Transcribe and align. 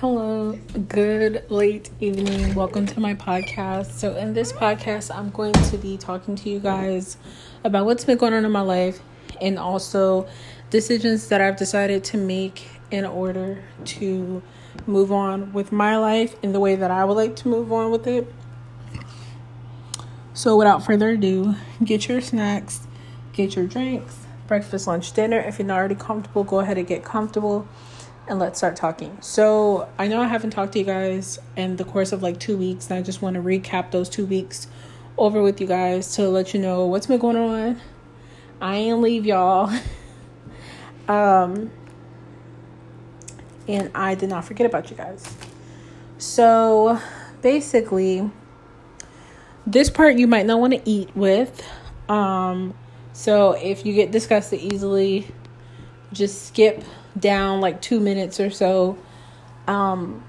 Hello, 0.00 0.56
good 0.86 1.42
late 1.50 1.90
evening. 1.98 2.54
Welcome 2.54 2.86
to 2.86 3.00
my 3.00 3.14
podcast. 3.14 3.90
So, 3.90 4.14
in 4.14 4.32
this 4.32 4.52
podcast, 4.52 5.12
I'm 5.12 5.30
going 5.30 5.54
to 5.54 5.76
be 5.76 5.96
talking 5.96 6.36
to 6.36 6.48
you 6.48 6.60
guys 6.60 7.16
about 7.64 7.84
what's 7.84 8.04
been 8.04 8.16
going 8.16 8.32
on 8.32 8.44
in 8.44 8.52
my 8.52 8.60
life 8.60 9.00
and 9.40 9.58
also 9.58 10.28
decisions 10.70 11.26
that 11.30 11.40
I've 11.40 11.56
decided 11.56 12.04
to 12.04 12.16
make 12.16 12.68
in 12.92 13.04
order 13.04 13.64
to 13.86 14.40
move 14.86 15.10
on 15.10 15.52
with 15.52 15.72
my 15.72 15.96
life 15.96 16.36
in 16.44 16.52
the 16.52 16.60
way 16.60 16.76
that 16.76 16.92
I 16.92 17.04
would 17.04 17.16
like 17.16 17.34
to 17.34 17.48
move 17.48 17.72
on 17.72 17.90
with 17.90 18.06
it. 18.06 18.32
So, 20.32 20.56
without 20.56 20.86
further 20.86 21.08
ado, 21.08 21.56
get 21.82 22.06
your 22.06 22.20
snacks, 22.20 22.86
get 23.32 23.56
your 23.56 23.66
drinks, 23.66 24.26
breakfast, 24.46 24.86
lunch, 24.86 25.12
dinner. 25.12 25.40
If 25.40 25.58
you're 25.58 25.66
not 25.66 25.78
already 25.78 25.96
comfortable, 25.96 26.44
go 26.44 26.60
ahead 26.60 26.78
and 26.78 26.86
get 26.86 27.02
comfortable 27.02 27.66
and 28.28 28.38
let's 28.38 28.58
start 28.58 28.76
talking. 28.76 29.16
So, 29.20 29.88
I 29.98 30.06
know 30.06 30.20
I 30.20 30.26
haven't 30.26 30.50
talked 30.50 30.74
to 30.74 30.78
you 30.78 30.84
guys 30.84 31.38
in 31.56 31.76
the 31.76 31.84
course 31.84 32.12
of 32.12 32.22
like 32.22 32.38
two 32.38 32.56
weeks, 32.56 32.90
and 32.90 32.98
I 32.98 33.02
just 33.02 33.22
want 33.22 33.34
to 33.34 33.40
recap 33.40 33.90
those 33.90 34.08
two 34.08 34.26
weeks 34.26 34.68
over 35.16 35.42
with 35.42 35.60
you 35.60 35.66
guys 35.66 36.14
to 36.16 36.28
let 36.28 36.54
you 36.54 36.60
know 36.60 36.86
what's 36.86 37.06
been 37.06 37.18
going 37.18 37.36
on. 37.36 37.80
I 38.60 38.76
ain't 38.76 39.00
leave 39.00 39.24
y'all. 39.24 39.72
um, 41.08 41.70
and 43.66 43.90
I 43.94 44.14
did 44.14 44.28
not 44.28 44.44
forget 44.44 44.66
about 44.66 44.90
you 44.90 44.96
guys. 44.96 45.36
So, 46.18 47.00
basically, 47.40 48.30
this 49.66 49.88
part 49.88 50.16
you 50.16 50.26
might 50.26 50.46
not 50.46 50.60
want 50.60 50.74
to 50.74 50.82
eat 50.84 51.14
with. 51.16 51.62
Um, 52.08 52.74
so, 53.12 53.52
if 53.52 53.86
you 53.86 53.94
get 53.94 54.10
disgusted 54.10 54.60
easily, 54.60 55.28
just 56.12 56.46
skip 56.46 56.82
down 57.18 57.60
like 57.60 57.80
two 57.80 58.00
minutes 58.00 58.40
or 58.40 58.50
so. 58.50 58.98
Um, 59.66 60.24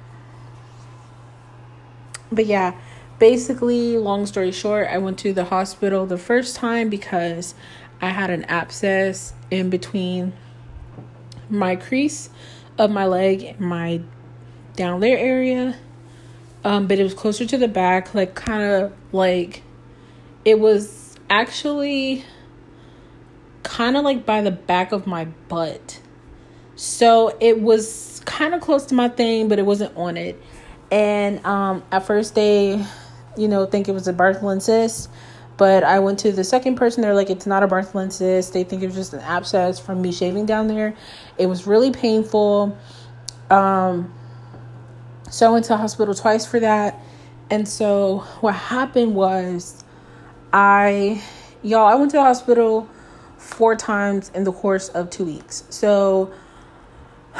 but 2.31 2.45
yeah, 2.45 2.75
basically, 3.19 3.97
long 3.97 4.25
story 4.25 4.51
short, 4.51 4.87
I 4.89 4.97
went 4.97 5.17
to 5.19 5.33
the 5.33 5.45
hospital 5.45 6.05
the 6.05 6.17
first 6.17 6.55
time 6.55 6.89
because 6.89 7.55
I 8.01 8.09
had 8.09 8.29
an 8.29 8.45
abscess 8.45 9.33
in 9.51 9.69
between 9.69 10.33
my 11.49 11.75
crease 11.75 12.29
of 12.77 12.91
my 12.91 13.05
leg 13.05 13.59
my 13.59 14.01
down 14.75 14.99
there 15.01 15.17
area. 15.17 15.75
Um, 16.63 16.87
but 16.87 16.99
it 16.99 17.03
was 17.03 17.13
closer 17.13 17.45
to 17.45 17.57
the 17.57 17.67
back, 17.67 18.13
like 18.13 18.35
kind 18.35 18.63
of 18.63 18.93
like 19.11 19.63
it 20.45 20.59
was 20.59 21.15
actually 21.29 22.25
kind 23.63 23.95
of 23.95 24.03
like 24.03 24.25
by 24.25 24.41
the 24.41 24.51
back 24.51 24.91
of 24.91 25.07
my 25.07 25.25
butt. 25.47 26.01
So 26.79 27.35
it 27.41 27.59
was 27.59 28.21
kind 28.23 28.53
of 28.53 28.61
close 28.61 28.85
to 28.85 28.95
my 28.95 29.09
thing, 29.09 29.49
but 29.49 29.59
it 29.59 29.65
wasn't 29.65 29.97
on 29.97 30.15
it. 30.15 30.41
And 30.89 31.45
um, 31.45 31.83
at 31.91 32.05
first 32.05 32.35
they, 32.35 32.81
you 33.35 33.49
know, 33.49 33.65
think 33.65 33.89
it 33.89 33.91
was 33.91 34.07
a 34.07 34.13
Bartholin 34.13 34.61
cyst. 34.61 35.09
But 35.57 35.83
I 35.83 35.99
went 35.99 36.19
to 36.19 36.31
the 36.31 36.45
second 36.45 36.75
person. 36.75 37.01
They're 37.01 37.13
like, 37.13 37.29
it's 37.29 37.45
not 37.45 37.63
a 37.63 37.67
Bartholin 37.67 38.13
cyst. 38.13 38.53
They 38.53 38.63
think 38.63 38.81
it 38.81 38.85
was 38.85 38.95
just 38.95 39.13
an 39.13 39.19
abscess 39.19 39.77
from 39.77 40.01
me 40.01 40.13
shaving 40.13 40.45
down 40.45 40.67
there. 40.67 40.95
It 41.37 41.47
was 41.47 41.67
really 41.67 41.91
painful. 41.91 42.77
Um, 43.49 44.13
so 45.29 45.49
I 45.49 45.51
went 45.51 45.65
to 45.65 45.73
the 45.73 45.77
hospital 45.77 46.13
twice 46.13 46.45
for 46.45 46.61
that. 46.61 46.97
And 47.49 47.67
so 47.67 48.19
what 48.39 48.55
happened 48.55 49.15
was, 49.15 49.83
I, 50.53 51.21
y'all, 51.61 51.87
I 51.87 51.95
went 51.95 52.11
to 52.11 52.17
the 52.17 52.23
hospital 52.23 52.87
four 53.35 53.75
times 53.75 54.31
in 54.33 54.45
the 54.45 54.53
course 54.53 54.87
of 54.87 55.09
two 55.09 55.25
weeks. 55.25 55.65
So 55.69 56.33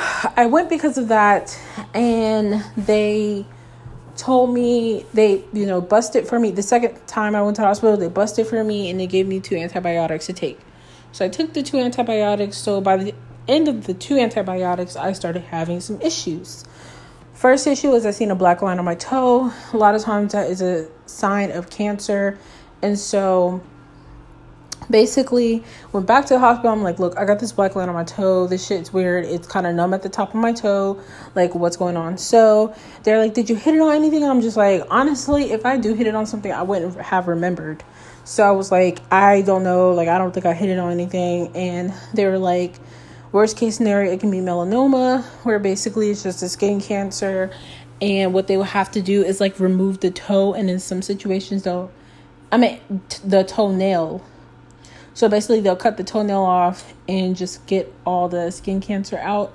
I 0.02 0.46
went 0.46 0.70
because 0.70 0.98
of 0.98 1.10
that, 1.10 1.60
and 1.94 2.64
they 2.78 3.46
told 4.16 4.54
me 4.54 5.06
they, 5.14 5.44
you 5.54 5.66
know, 5.66 5.82
busted 5.82 6.28
for 6.28 6.40
me. 6.40 6.52
The 6.52 6.62
second 6.62 7.06
time 7.08 7.36
I 7.36 7.42
went 7.42 7.56
to 7.56 7.62
the 7.62 7.68
hospital, 7.68 7.98
they 7.98 8.10
busted 8.10 8.48
for 8.48 8.64
me 8.64 8.90
and 8.90 9.00
they 9.00 9.08
gave 9.08 9.28
me 9.28 9.40
two 9.40 9.56
antibiotics 9.56 10.26
to 10.28 10.34
take. 10.34 10.60
So 11.14 11.26
I 11.26 11.30
took 11.30 11.54
the 11.54 11.64
two 11.64 11.78
antibiotics. 11.78 12.58
So 12.58 12.82
by 12.82 12.98
the 12.98 13.16
end 13.48 13.70
of 13.70 13.88
the 13.88 13.94
two 13.94 14.18
antibiotics, 14.18 14.98
I 14.98 15.14
started 15.14 15.44
having 15.44 15.80
some 15.80 16.02
issues. 16.02 16.66
First 17.34 17.66
issue 17.66 17.94
is 17.94 18.06
I 18.06 18.12
seen 18.12 18.30
a 18.30 18.36
black 18.36 18.62
line 18.62 18.78
on 18.78 18.86
my 18.86 18.96
toe. 18.96 19.54
A 19.72 19.78
lot 19.78 19.96
of 19.96 20.02
times 20.02 20.34
that 20.34 20.50
is 20.50 20.62
a 20.62 20.90
sign 21.06 21.52
of 21.52 21.70
cancer. 21.70 22.38
And 22.82 23.00
so 23.00 23.62
basically 24.90 25.64
went 25.92 26.06
back 26.06 26.26
to 26.26 26.34
the 26.34 26.40
hospital. 26.40 26.72
I'm 26.72 26.84
like 26.84 27.00
look 27.00 27.18
i 27.18 27.26
got 27.26 27.40
this 27.40 27.52
black 27.52 27.76
line 27.76 27.90
on 27.90 27.96
my 27.96 28.04
toe. 28.04 28.48
This 28.48 28.66
shit's 28.66 28.92
weird. 28.94 29.26
It's 29.26 29.48
kind 29.48 29.68
of 29.68 29.76
numb 29.76 29.94
at 29.94 30.02
the 30.02 30.10
top 30.10 30.30
of 30.30 30.36
my 30.36 30.52
toe. 30.54 31.02
Like 31.36 31.56
what's 31.56 31.78
going 31.78 31.98
on? 31.98 32.18
So 32.18 32.74
they're 33.04 33.20
like 33.20 33.34
did 33.34 33.50
you 33.50 33.56
hit 33.56 33.76
it 33.76 33.82
on 33.82 33.94
anything? 33.94 34.24
I'm 34.24 34.42
just 34.42 34.58
like 34.58 34.84
honestly 34.90 35.52
if 35.52 35.66
i 35.66 35.78
do 35.78 35.94
hit 35.94 36.08
it 36.08 36.16
on 36.16 36.26
something 36.26 36.52
i 36.52 36.64
wouldn't 36.64 37.00
have 37.00 37.28
remembered. 37.28 37.84
So 38.24 38.44
i 38.44 38.52
was 38.52 38.72
like 38.72 39.00
i 39.12 39.42
don't 39.42 39.64
know. 39.64 39.92
Like 39.92 40.08
i 40.08 40.18
don't 40.18 40.34
think 40.34 40.46
i 40.46 40.54
hit 40.54 40.70
it 40.70 40.80
on 40.80 40.92
anything. 40.92 41.56
And 41.56 41.94
they 42.14 42.26
were 42.26 42.40
like 42.40 42.76
worst 43.32 43.58
case 43.58 43.78
scenario 43.78 44.12
it 44.12 44.20
can 44.20 44.32
be 44.32 44.38
melanoma 44.38 45.24
where 45.44 45.60
basically 45.60 46.10
it's 46.10 46.24
just 46.24 46.42
a 46.42 46.50
skin 46.50 46.82
cancer. 46.82 47.52
And 48.02 48.34
what 48.34 48.48
they 48.48 48.56
will 48.56 48.64
have 48.64 48.92
to 48.92 49.02
do 49.02 49.24
is 49.24 49.42
like 49.42 49.60
remove 49.60 50.00
the 50.00 50.10
toe. 50.10 50.54
And 50.54 50.70
in 50.70 50.80
some 50.80 51.02
situations 51.02 51.64
they'll 51.64 51.92
i 52.52 52.58
mean 52.58 52.80
t- 53.10 53.20
the 53.24 53.44
toenail 53.44 54.26
so 55.20 55.28
basically, 55.28 55.60
they'll 55.60 55.76
cut 55.76 55.98
the 55.98 56.06
toenail 56.06 56.40
off 56.40 56.94
and 57.10 57.36
just 57.36 57.68
get 57.68 57.94
all 58.06 58.30
the 58.30 58.52
skin 58.52 58.80
cancer 58.80 59.18
out 59.18 59.54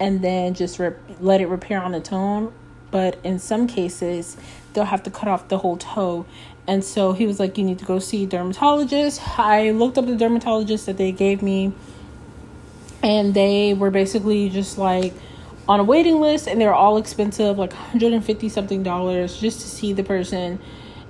and 0.00 0.22
then 0.22 0.54
just 0.54 0.80
let 1.20 1.40
it 1.40 1.46
repair 1.46 1.80
on 1.80 1.94
its 1.94 2.10
own. 2.10 2.52
But 2.90 3.20
in 3.22 3.38
some 3.38 3.68
cases, 3.68 4.36
they'll 4.72 4.86
have 4.86 5.04
to 5.04 5.12
cut 5.12 5.28
off 5.28 5.46
the 5.46 5.58
whole 5.58 5.76
toe. 5.76 6.26
And 6.66 6.84
so 6.84 7.12
he 7.12 7.26
was 7.26 7.38
like, 7.38 7.56
You 7.56 7.62
need 7.62 7.78
to 7.78 7.84
go 7.84 8.00
see 8.00 8.24
a 8.24 8.26
dermatologist. 8.26 9.38
I 9.38 9.70
looked 9.70 9.98
up 9.98 10.06
the 10.06 10.16
dermatologist 10.16 10.86
that 10.86 10.96
they 10.96 11.12
gave 11.12 11.42
me, 11.42 11.72
and 13.00 13.34
they 13.34 13.72
were 13.72 13.92
basically 13.92 14.50
just 14.50 14.78
like 14.78 15.14
on 15.68 15.78
a 15.78 15.84
waiting 15.84 16.20
list, 16.20 16.48
and 16.48 16.60
they 16.60 16.66
were 16.66 16.74
all 16.74 16.96
expensive, 16.96 17.56
like 17.56 17.70
150 17.70 18.48
something 18.48 18.82
dollars 18.82 19.40
just 19.40 19.60
to 19.60 19.68
see 19.68 19.92
the 19.92 20.02
person 20.02 20.58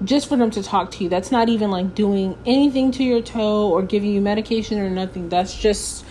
just 0.04 0.28
for 0.28 0.36
them 0.36 0.50
to 0.52 0.62
talk 0.62 0.90
to 0.92 1.04
you. 1.04 1.08
That's 1.08 1.30
not 1.30 1.48
even 1.48 1.70
like 1.70 1.94
doing 1.94 2.36
anything 2.46 2.90
to 2.92 3.04
your 3.04 3.22
toe 3.22 3.68
or 3.68 3.82
giving 3.82 4.10
you 4.10 4.20
medication 4.20 4.78
or 4.78 4.90
nothing. 4.90 5.28
That's 5.28 5.54
just 5.58 6.04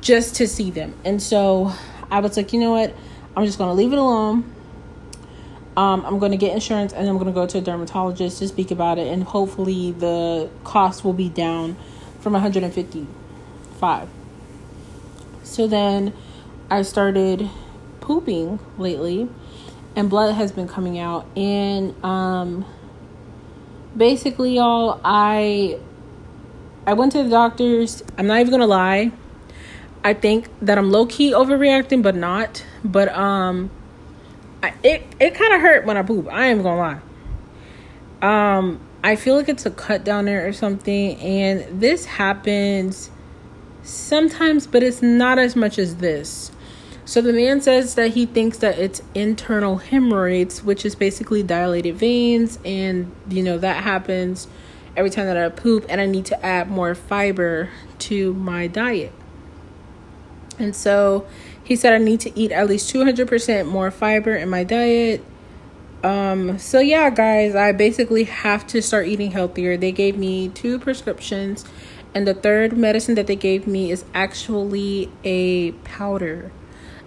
just 0.00 0.36
to 0.36 0.48
see 0.48 0.70
them. 0.70 0.94
And 1.04 1.22
so 1.22 1.72
I 2.10 2.20
was 2.20 2.36
like, 2.36 2.52
you 2.52 2.60
know 2.60 2.72
what? 2.72 2.94
I'm 3.36 3.44
just 3.44 3.58
gonna 3.58 3.74
leave 3.74 3.92
it 3.92 3.98
alone. 3.98 4.52
Um, 5.76 6.06
I'm 6.06 6.18
gonna 6.18 6.38
get 6.38 6.52
insurance 6.52 6.92
and 6.92 7.08
I'm 7.08 7.18
gonna 7.18 7.32
go 7.32 7.46
to 7.46 7.58
a 7.58 7.60
dermatologist 7.60 8.38
to 8.38 8.48
speak 8.48 8.70
about 8.70 8.98
it, 8.98 9.08
and 9.08 9.22
hopefully 9.22 9.92
the 9.92 10.48
cost 10.64 11.04
will 11.04 11.12
be 11.12 11.28
down 11.28 11.76
from 12.20 12.32
155. 12.32 14.08
So 15.42 15.66
then 15.66 16.14
I 16.70 16.82
started 16.82 17.48
pooping 18.00 18.58
lately, 18.78 19.28
and 19.94 20.08
blood 20.08 20.34
has 20.34 20.50
been 20.50 20.66
coming 20.66 20.98
out, 20.98 21.26
and 21.36 21.94
um, 22.04 22.64
basically 23.96 24.56
y'all 24.56 25.00
i 25.04 25.78
i 26.86 26.92
went 26.92 27.12
to 27.12 27.22
the 27.22 27.30
doctors. 27.30 28.02
I'm 28.18 28.26
not 28.26 28.40
even 28.40 28.50
gonna 28.50 28.66
lie. 28.66 29.12
I 30.04 30.14
think 30.14 30.48
that 30.62 30.78
i'm 30.78 30.90
low-key 30.90 31.32
overreacting 31.32 32.02
but 32.02 32.14
not. 32.14 32.64
But 32.84 33.08
um 33.08 33.70
I, 34.62 34.74
it 34.82 35.02
it 35.20 35.34
kind 35.34 35.54
of 35.54 35.60
hurt 35.60 35.84
when 35.86 35.96
i 35.96 36.02
poop. 36.02 36.28
I 36.30 36.46
am 36.46 36.62
gonna 36.62 37.00
lie. 38.22 38.56
Um 38.56 38.80
i 39.02 39.16
feel 39.16 39.36
like 39.36 39.48
it's 39.48 39.66
a 39.66 39.70
cut 39.70 40.04
down 40.04 40.24
there 40.24 40.46
or 40.46 40.52
something 40.52 41.16
and 41.18 41.80
this 41.80 42.04
happens 42.04 43.10
sometimes 43.82 44.66
but 44.66 44.82
it's 44.82 45.00
not 45.00 45.38
as 45.38 45.54
much 45.54 45.78
as 45.78 45.96
this 45.96 46.50
so 47.06 47.20
the 47.20 47.32
man 47.32 47.60
says 47.60 47.94
that 47.94 48.14
he 48.14 48.26
thinks 48.26 48.58
that 48.58 48.80
it's 48.80 49.00
internal 49.14 49.76
hemorrhoids, 49.76 50.64
which 50.64 50.84
is 50.84 50.96
basically 50.96 51.44
dilated 51.44 51.94
veins, 51.94 52.58
and 52.64 53.12
you 53.28 53.44
know 53.44 53.58
that 53.58 53.84
happens 53.84 54.48
every 54.96 55.10
time 55.10 55.26
that 55.26 55.36
I 55.36 55.48
poop, 55.50 55.86
and 55.88 56.00
I 56.00 56.06
need 56.06 56.24
to 56.26 56.44
add 56.44 56.68
more 56.68 56.96
fiber 56.96 57.70
to 58.00 58.34
my 58.34 58.66
diet. 58.66 59.12
And 60.58 60.74
so 60.74 61.28
he 61.62 61.76
said 61.76 61.92
I 61.92 61.98
need 61.98 62.18
to 62.20 62.36
eat 62.36 62.50
at 62.50 62.66
least 62.66 62.92
200% 62.92 63.68
more 63.68 63.92
fiber 63.92 64.34
in 64.34 64.48
my 64.48 64.64
diet. 64.64 65.24
Um, 66.02 66.58
so 66.58 66.80
yeah, 66.80 67.10
guys, 67.10 67.54
I 67.54 67.70
basically 67.70 68.24
have 68.24 68.66
to 68.68 68.82
start 68.82 69.06
eating 69.06 69.30
healthier. 69.30 69.76
They 69.76 69.92
gave 69.92 70.18
me 70.18 70.48
two 70.48 70.80
prescriptions, 70.80 71.64
and 72.14 72.26
the 72.26 72.34
third 72.34 72.76
medicine 72.76 73.14
that 73.14 73.28
they 73.28 73.36
gave 73.36 73.68
me 73.68 73.92
is 73.92 74.04
actually 74.12 75.08
a 75.22 75.70
powder 75.84 76.50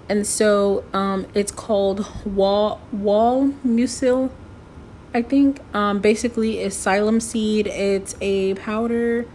and 0.09 0.25
so 0.25 0.83
um, 0.93 1.25
it's 1.33 1.51
called 1.51 2.05
wall 2.25 2.81
wall 2.91 3.49
mucil 3.65 4.31
i 5.13 5.21
think 5.21 5.59
um, 5.73 5.99
basically 5.99 6.59
it's 6.59 6.75
psyllium 6.75 7.21
seed 7.21 7.67
it's 7.67 8.15
a 8.19 8.53
powder 8.55 9.25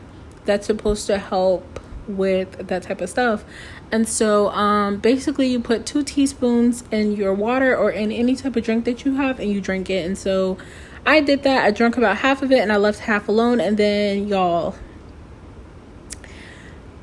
that's 0.45 0.67
supposed 0.67 1.07
to 1.07 1.19
help 1.19 1.81
with 2.07 2.69
that 2.69 2.83
type 2.83 3.01
of 3.01 3.09
stuff. 3.09 3.45
And 3.91 4.09
so 4.09 4.51
um, 4.51 4.99
basically, 4.99 5.49
you 5.49 5.61
put 5.61 5.87
two 5.87 6.03
teaspoons 6.03 6.85
in 6.91 7.13
your 7.13 7.33
water 7.33 7.77
or 7.77 7.91
in 7.91 8.11
any 8.13 8.37
type 8.37 8.57
of 8.57 8.65
drink 8.65 8.85
that 8.85 9.05
you 9.05 9.17
have 9.17 9.39
and 9.41 9.51
you 9.51 9.61
drink 9.61 9.91
it. 9.91 10.05
And 10.05 10.17
so 10.19 10.59
I 11.07 11.21
did 11.21 11.43
that. 11.45 11.65
I 11.65 11.71
drank 11.71 11.97
about 11.97 12.19
half 12.19 12.43
of 12.43 12.51
it 12.51 12.61
and 12.61 12.73
I 12.73 12.77
left 12.77 13.01
half 13.01 13.29
alone. 13.29 13.61
And 13.61 13.77
then, 13.77 14.29
y'all, 14.29 14.77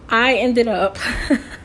I 0.09 0.35
ended 0.35 0.67
up 0.67 0.97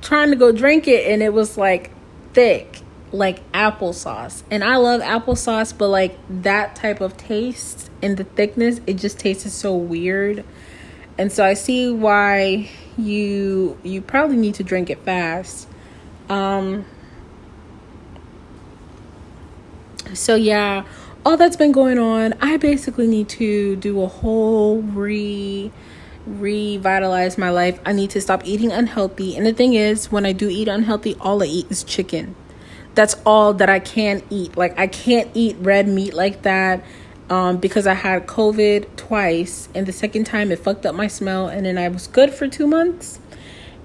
trying 0.00 0.30
to 0.30 0.36
go 0.36 0.52
drink 0.52 0.88
it 0.88 1.10
and 1.10 1.22
it 1.22 1.32
was 1.32 1.56
like 1.58 1.90
thick 2.32 2.82
like 3.12 3.50
applesauce. 3.52 4.42
And 4.50 4.62
I 4.62 4.76
love 4.76 5.00
applesauce, 5.00 5.76
but 5.76 5.88
like 5.88 6.18
that 6.42 6.76
type 6.76 7.00
of 7.00 7.16
taste 7.16 7.90
and 8.02 8.16
the 8.16 8.24
thickness, 8.24 8.80
it 8.86 8.94
just 8.94 9.18
tasted 9.18 9.50
so 9.50 9.74
weird. 9.74 10.44
And 11.16 11.32
so 11.32 11.44
I 11.44 11.54
see 11.54 11.90
why 11.90 12.70
you 12.96 13.78
you 13.82 14.00
probably 14.00 14.36
need 14.36 14.54
to 14.56 14.64
drink 14.64 14.90
it 14.90 14.98
fast. 15.00 15.68
Um 16.28 16.84
so 20.14 20.34
yeah, 20.34 20.84
all 21.24 21.36
that's 21.36 21.56
been 21.56 21.72
going 21.72 21.98
on, 21.98 22.34
I 22.40 22.56
basically 22.56 23.06
need 23.06 23.28
to 23.30 23.76
do 23.76 24.02
a 24.02 24.06
whole 24.06 24.80
re 24.80 25.72
revitalize 26.28 27.38
my 27.38 27.50
life. 27.50 27.80
I 27.84 27.92
need 27.92 28.10
to 28.10 28.20
stop 28.20 28.46
eating 28.46 28.72
unhealthy. 28.72 29.36
And 29.36 29.46
the 29.46 29.52
thing 29.52 29.74
is, 29.74 30.12
when 30.12 30.26
I 30.26 30.32
do 30.32 30.48
eat 30.48 30.68
unhealthy, 30.68 31.16
all 31.20 31.42
I 31.42 31.46
eat 31.46 31.70
is 31.70 31.82
chicken 31.84 32.34
that's 32.98 33.14
all 33.24 33.54
that 33.54 33.70
I 33.70 33.78
can 33.78 34.24
eat. 34.28 34.56
Like 34.56 34.76
I 34.76 34.88
can't 34.88 35.30
eat 35.32 35.56
red 35.60 35.86
meat 35.86 36.14
like 36.14 36.42
that 36.42 36.82
um, 37.30 37.58
because 37.58 37.86
I 37.86 37.94
had 37.94 38.26
COVID 38.26 38.96
twice, 38.96 39.68
and 39.72 39.86
the 39.86 39.92
second 39.92 40.24
time 40.24 40.50
it 40.50 40.58
fucked 40.58 40.84
up 40.84 40.96
my 40.96 41.06
smell, 41.06 41.46
and 41.46 41.64
then 41.64 41.78
I 41.78 41.88
was 41.88 42.08
good 42.08 42.34
for 42.34 42.48
two 42.48 42.66
months, 42.66 43.20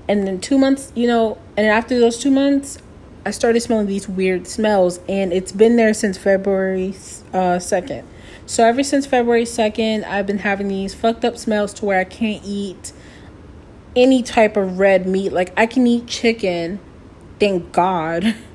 and 0.07 0.25
then 0.25 0.39
two 0.39 0.57
months, 0.57 0.91
you 0.95 1.07
know, 1.07 1.37
and 1.55 1.67
after 1.67 1.99
those 1.99 2.17
two 2.17 2.31
months, 2.31 2.79
I 3.25 3.29
started 3.29 3.61
smelling 3.61 3.85
these 3.85 4.09
weird 4.09 4.47
smells, 4.47 4.99
and 5.07 5.31
it's 5.31 5.51
been 5.51 5.75
there 5.75 5.93
since 5.93 6.17
February 6.17 6.95
uh, 7.33 7.59
second. 7.59 8.07
So 8.45 8.65
ever 8.65 8.83
since 8.83 9.05
February 9.05 9.45
second, 9.45 10.05
I've 10.05 10.27
been 10.27 10.39
having 10.39 10.67
these 10.67 10.93
fucked 10.93 11.23
up 11.23 11.37
smells 11.37 11.73
to 11.75 11.85
where 11.85 11.99
I 11.99 12.03
can't 12.03 12.43
eat 12.45 12.91
any 13.95 14.21
type 14.23 14.57
of 14.57 14.79
red 14.79 15.07
meat. 15.07 15.31
Like 15.31 15.53
I 15.55 15.65
can 15.65 15.87
eat 15.87 16.07
chicken, 16.07 16.79
thank 17.39 17.71
God. 17.71 18.35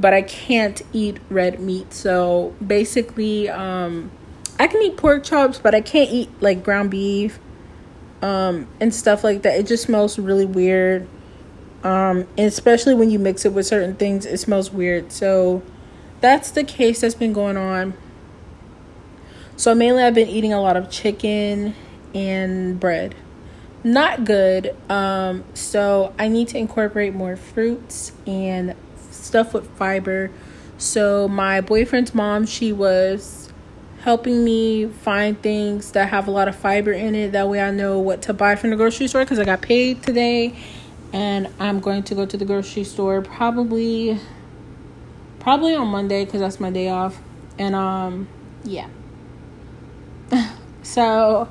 but 0.00 0.14
I 0.14 0.22
can't 0.22 0.80
eat 0.92 1.18
red 1.28 1.60
meat. 1.60 1.92
So 1.92 2.54
basically, 2.66 3.50
um, 3.50 4.10
I 4.58 4.66
can 4.66 4.82
eat 4.82 4.96
pork 4.96 5.24
chops, 5.24 5.58
but 5.58 5.74
I 5.74 5.82
can't 5.82 6.10
eat 6.10 6.30
like 6.40 6.64
ground 6.64 6.90
beef 6.90 7.38
um, 8.22 8.66
and 8.80 8.94
stuff 8.94 9.22
like 9.22 9.42
that. 9.42 9.58
It 9.58 9.66
just 9.66 9.84
smells 9.84 10.18
really 10.18 10.46
weird. 10.46 11.06
Um, 11.84 12.26
and 12.36 12.46
especially 12.46 12.94
when 12.94 13.10
you 13.10 13.18
mix 13.18 13.44
it 13.44 13.52
with 13.52 13.66
certain 13.66 13.94
things, 13.94 14.26
it 14.26 14.38
smells 14.38 14.70
weird. 14.70 15.12
So 15.12 15.62
that's 16.20 16.50
the 16.50 16.64
case 16.64 17.02
that's 17.02 17.14
been 17.14 17.32
going 17.32 17.56
on. 17.56 17.94
So 19.60 19.74
mainly, 19.74 20.02
I've 20.02 20.14
been 20.14 20.30
eating 20.30 20.54
a 20.54 20.62
lot 20.62 20.78
of 20.78 20.88
chicken 20.90 21.74
and 22.14 22.80
bread. 22.80 23.14
Not 23.84 24.24
good. 24.24 24.74
Um, 24.88 25.44
so 25.52 26.14
I 26.18 26.28
need 26.28 26.48
to 26.48 26.56
incorporate 26.56 27.12
more 27.12 27.36
fruits 27.36 28.12
and 28.26 28.74
stuff 29.10 29.52
with 29.52 29.68
fiber. 29.76 30.30
So 30.78 31.28
my 31.28 31.60
boyfriend's 31.60 32.14
mom, 32.14 32.46
she 32.46 32.72
was 32.72 33.52
helping 34.00 34.44
me 34.44 34.86
find 34.86 35.38
things 35.42 35.92
that 35.92 36.08
have 36.08 36.26
a 36.26 36.30
lot 36.30 36.48
of 36.48 36.56
fiber 36.56 36.92
in 36.92 37.14
it. 37.14 37.32
That 37.32 37.46
way 37.50 37.60
I 37.60 37.70
know 37.70 37.98
what 37.98 38.22
to 38.22 38.32
buy 38.32 38.56
from 38.56 38.70
the 38.70 38.76
grocery 38.76 39.08
store 39.08 39.24
because 39.24 39.38
I 39.38 39.44
got 39.44 39.60
paid 39.60 40.02
today 40.02 40.58
and 41.12 41.48
I'm 41.58 41.80
going 41.80 42.04
to 42.04 42.14
go 42.14 42.24
to 42.24 42.36
the 42.38 42.46
grocery 42.46 42.84
store 42.84 43.20
probably 43.20 44.18
probably 45.38 45.74
on 45.74 45.88
Monday 45.88 46.24
cuz 46.24 46.40
that's 46.40 46.60
my 46.60 46.70
day 46.70 46.88
off. 46.88 47.20
And 47.58 47.74
um 47.74 48.26
yeah. 48.64 48.86
so 50.82 51.48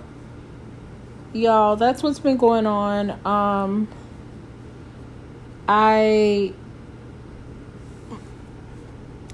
y'all, 1.33 1.75
that's 1.75 2.03
what's 2.03 2.19
been 2.19 2.37
going 2.37 2.65
on. 2.65 3.11
Um 3.25 3.87
I 5.67 6.53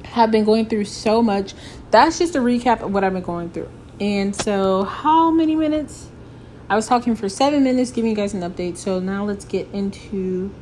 have 0.04 0.32
been 0.32 0.44
going 0.46 0.66
through 0.66 0.86
so 0.86 1.22
much. 1.22 1.54
That's 1.92 2.20
just 2.20 2.36
a 2.36 2.40
recap 2.40 2.82
of 2.82 2.94
what 2.94 3.04
I've 3.04 3.14
been 3.14 3.22
going 3.22 3.50
through. 3.52 3.70
And 4.00 4.36
so, 4.36 4.84
how 4.84 5.32
many 5.32 5.56
minutes? 5.56 6.10
I 6.70 6.76
was 6.76 6.88
talking 6.88 7.16
for 7.16 7.30
seven 7.30 7.64
minutes, 7.64 7.92
giving 7.92 8.10
you 8.10 8.16
guys 8.16 8.34
an 8.34 8.42
update. 8.42 8.78
So, 8.78 9.00
now 9.00 9.24
let's 9.24 9.46
get 9.46 9.68
into. 9.72 10.54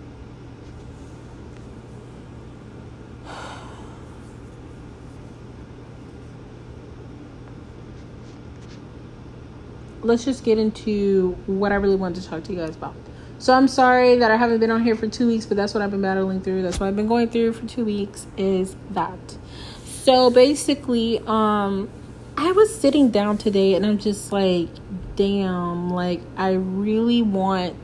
Let's 10.03 10.25
just 10.25 10.43
get 10.43 10.57
into 10.57 11.31
what 11.45 11.71
I 11.71 11.75
really 11.75 11.95
wanted 11.95 12.23
to 12.23 12.29
talk 12.29 12.43
to 12.45 12.53
you 12.53 12.59
guys 12.59 12.75
about. 12.75 12.95
So 13.39 13.53
I'm 13.53 13.67
sorry 13.67 14.17
that 14.17 14.31
I 14.31 14.37
haven't 14.37 14.59
been 14.59 14.71
on 14.71 14.83
here 14.83 14.95
for 14.95 15.07
two 15.07 15.27
weeks, 15.27 15.45
but 15.45 15.57
that's 15.57 15.73
what 15.73 15.83
I've 15.83 15.91
been 15.91 16.01
battling 16.01 16.41
through. 16.41 16.61
That's 16.61 16.79
what 16.79 16.87
I've 16.87 16.95
been 16.95 17.07
going 17.07 17.29
through 17.29 17.53
for 17.53 17.65
two 17.67 17.83
weeks 17.83 18.25
is 18.37 18.75
that. 18.91 19.37
So 19.83 20.29
basically, 20.29 21.19
um, 21.27 21.89
I 22.37 22.51
was 22.51 22.73
sitting 22.73 23.09
down 23.09 23.37
today 23.37 23.73
and 23.73 23.85
I'm 23.85 23.97
just 23.97 24.31
like, 24.31 24.69
damn, 25.15 25.89
like 25.89 26.21
I 26.37 26.53
really 26.53 27.21
want 27.21 27.75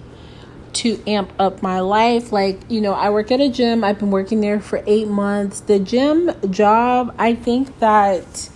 to 0.73 1.01
amp 1.07 1.33
up 1.39 1.61
my 1.61 1.79
life. 1.81 2.31
Like, 2.31 2.59
you 2.69 2.81
know, 2.81 2.93
I 2.93 3.09
work 3.09 3.31
at 3.31 3.41
a 3.41 3.49
gym. 3.49 3.83
I've 3.83 3.99
been 3.99 4.11
working 4.11 4.41
there 4.41 4.59
for 4.59 4.83
eight 4.87 5.07
months. 5.07 5.59
The 5.61 5.79
gym 5.79 6.31
job, 6.49 7.13
I 7.17 7.35
think 7.35 7.79
that 7.79 8.49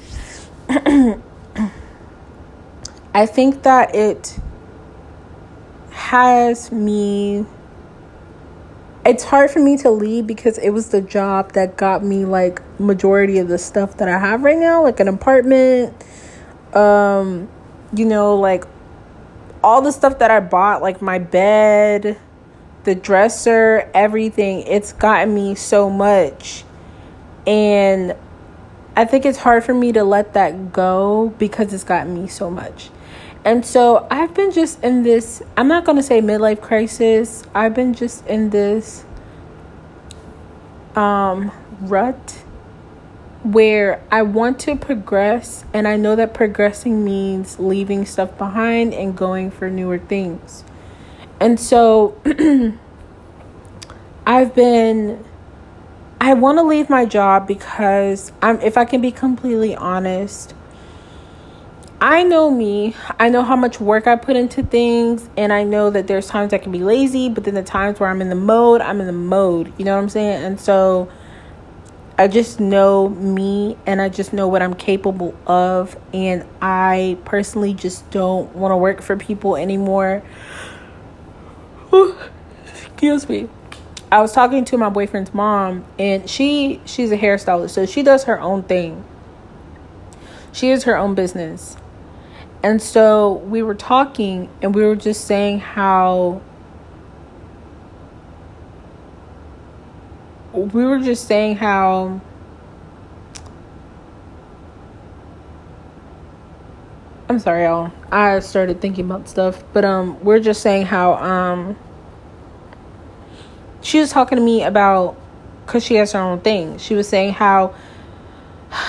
I 3.14 3.26
think 3.26 3.64
that 3.64 3.94
it 3.94 4.40
has 5.92 6.72
me 6.72 7.46
it's 9.06 9.26
hard 9.26 9.52
for 9.52 9.60
me 9.60 9.76
to 9.78 9.92
leave 9.92 10.26
because 10.26 10.58
it 10.58 10.70
was 10.70 10.90
the 10.90 11.02
job 11.02 11.52
that 11.54 11.76
got 11.76 12.04
me 12.04 12.24
like 12.24 12.62
majority 12.80 13.38
of 13.38 13.50
the 13.50 13.58
stuff 13.58 13.98
that 13.98 14.08
I 14.08 14.18
have 14.18 14.44
right 14.44 14.58
now, 14.58 14.82
like 14.82 15.00
an 15.00 15.10
apartment, 15.10 15.94
um, 16.74 17.50
you 17.94 18.06
know, 18.06 18.38
like 18.38 18.64
all 19.62 19.82
the 19.82 19.92
stuff 19.92 20.20
that 20.20 20.32
I 20.32 20.40
bought, 20.40 20.82
like 20.82 21.02
my 21.02 21.20
bed, 21.20 22.18
the 22.86 22.96
dresser, 22.96 23.90
everything. 23.94 24.62
It's 24.62 24.94
gotten 24.94 25.36
me 25.36 25.56
so 25.56 25.90
much. 25.90 26.64
And 27.46 28.16
I 28.96 29.04
think 29.04 29.26
it's 29.26 29.40
hard 29.40 29.66
for 29.66 29.74
me 29.74 29.92
to 29.92 30.04
let 30.06 30.34
that 30.34 30.72
go 30.72 31.34
because 31.40 31.74
it's 31.74 31.84
gotten 31.84 32.14
me 32.14 32.28
so 32.30 32.50
much. 32.50 32.90
And 33.46 33.66
so 33.66 34.08
I've 34.10 34.34
been 34.34 34.52
just 34.52 34.82
in 34.84 35.04
this, 35.04 35.42
I'm 35.58 35.68
not 35.68 35.84
going 35.84 35.98
to 35.98 36.04
say 36.04 36.22
midlife 36.22 36.62
crisis. 36.62 37.44
I've 37.54 37.74
been 37.74 37.94
just 37.94 38.26
in 38.26 38.52
this 38.52 39.04
um, 40.96 41.52
rut 41.82 42.44
where 43.44 44.02
I 44.10 44.22
want 44.22 44.60
to 44.62 44.78
progress, 44.78 45.66
and 45.74 45.86
I 45.86 45.98
know 45.98 46.16
that 46.16 46.34
progressing 46.34 47.04
means 47.04 47.60
leaving 47.60 48.06
stuff 48.06 48.38
behind 48.38 48.94
and 48.94 49.18
going 49.18 49.52
for 49.52 49.70
newer 49.70 50.00
things. 50.00 50.64
And 51.42 51.60
so 51.60 52.16
I've 54.26 54.56
been 54.56 55.26
I 56.22 56.34
want 56.36 56.58
to 56.58 56.64
leave 56.64 56.90
my 56.90 57.04
job 57.06 57.46
because 57.46 58.32
I'm 58.42 58.62
if 58.62 58.78
I 58.78 58.86
can 58.86 59.02
be 59.02 59.12
completely 59.12 59.76
honest, 59.76 60.54
I 62.04 62.24
know 62.24 62.52
me. 62.52 62.98
I 63.18 63.30
know 63.30 63.44
how 63.44 63.56
much 63.56 63.80
work 63.80 64.08
I 64.08 64.18
put 64.18 64.36
into 64.36 64.62
things, 64.62 65.30
and 65.38 65.54
I 65.54 65.64
know 65.64 65.90
that 65.90 66.06
there's 66.06 66.28
times 66.28 66.52
I 66.52 66.58
can 66.58 66.74
be 66.74 66.84
lazy, 66.84 67.30
but 67.30 67.46
then 67.46 67.54
the 67.54 67.64
times 67.64 67.98
where 67.98 68.10
I'm 68.10 68.22
in 68.22 68.28
the 68.28 68.36
mode, 68.36 68.82
I'm 68.82 69.00
in 69.00 69.08
the 69.08 69.14
mode. 69.14 69.72
You 69.80 69.86
know 69.86 69.96
what 69.96 70.02
I'm 70.02 70.10
saying? 70.10 70.44
And 70.44 70.60
so 70.60 71.10
I 72.18 72.28
just 72.28 72.60
know 72.60 73.08
me 73.08 73.78
and 73.86 74.02
I 74.02 74.10
just 74.10 74.34
know 74.34 74.50
what 74.50 74.62
I'm 74.62 74.74
capable 74.74 75.34
of. 75.48 75.96
And 76.14 76.46
I 76.62 77.18
personally 77.24 77.74
just 77.74 78.12
don't 78.12 78.54
want 78.54 78.74
to 78.74 78.78
work 78.78 79.02
for 79.02 79.16
people 79.16 79.56
anymore. 79.56 80.24
Excuse 82.66 83.30
me. 83.30 83.48
I 84.12 84.20
was 84.20 84.34
talking 84.34 84.66
to 84.66 84.78
my 84.78 84.90
boyfriend's 84.90 85.34
mom 85.34 85.86
and 85.98 86.30
she 86.30 86.82
she's 86.84 87.14
a 87.14 87.18
hairstylist, 87.18 87.70
so 87.70 87.86
she 87.86 88.04
does 88.04 88.26
her 88.26 88.42
own 88.42 88.64
thing. 88.64 89.06
She 90.52 90.70
is 90.70 90.84
her 90.84 90.98
own 90.98 91.16
business. 91.16 91.78
And 92.64 92.82
so 92.82 93.34
we 93.34 93.62
were 93.62 93.76
talking 93.76 94.50
and 94.62 94.74
we 94.74 94.84
were 94.84 94.96
just 94.96 95.26
saying 95.26 95.60
how 95.60 96.42
we 100.54 100.86
were 100.86 101.00
just 101.00 101.28
saying 101.28 101.58
how 101.58 102.22
I'm 107.28 107.40
sorry, 107.40 107.64
y'all. 107.64 107.92
I 108.12 108.40
started 108.40 108.80
thinking 108.80 109.06
about 109.06 109.28
stuff, 109.28 109.64
but 109.74 109.84
um, 109.84 110.24
we're 110.24 110.40
just 110.40 110.62
saying 110.62 110.86
how 110.86 111.16
um, 111.16 111.76
she 113.82 114.00
was 114.00 114.12
talking 114.12 114.38
to 114.38 114.44
me 114.44 114.64
about 114.64 115.18
because 115.66 115.84
she 115.84 115.96
has 115.96 116.12
her 116.12 116.20
own 116.20 116.42
thing. 116.42 116.78
She 116.78 116.94
was 116.96 117.08
saying 117.10 117.34
how 117.34 117.74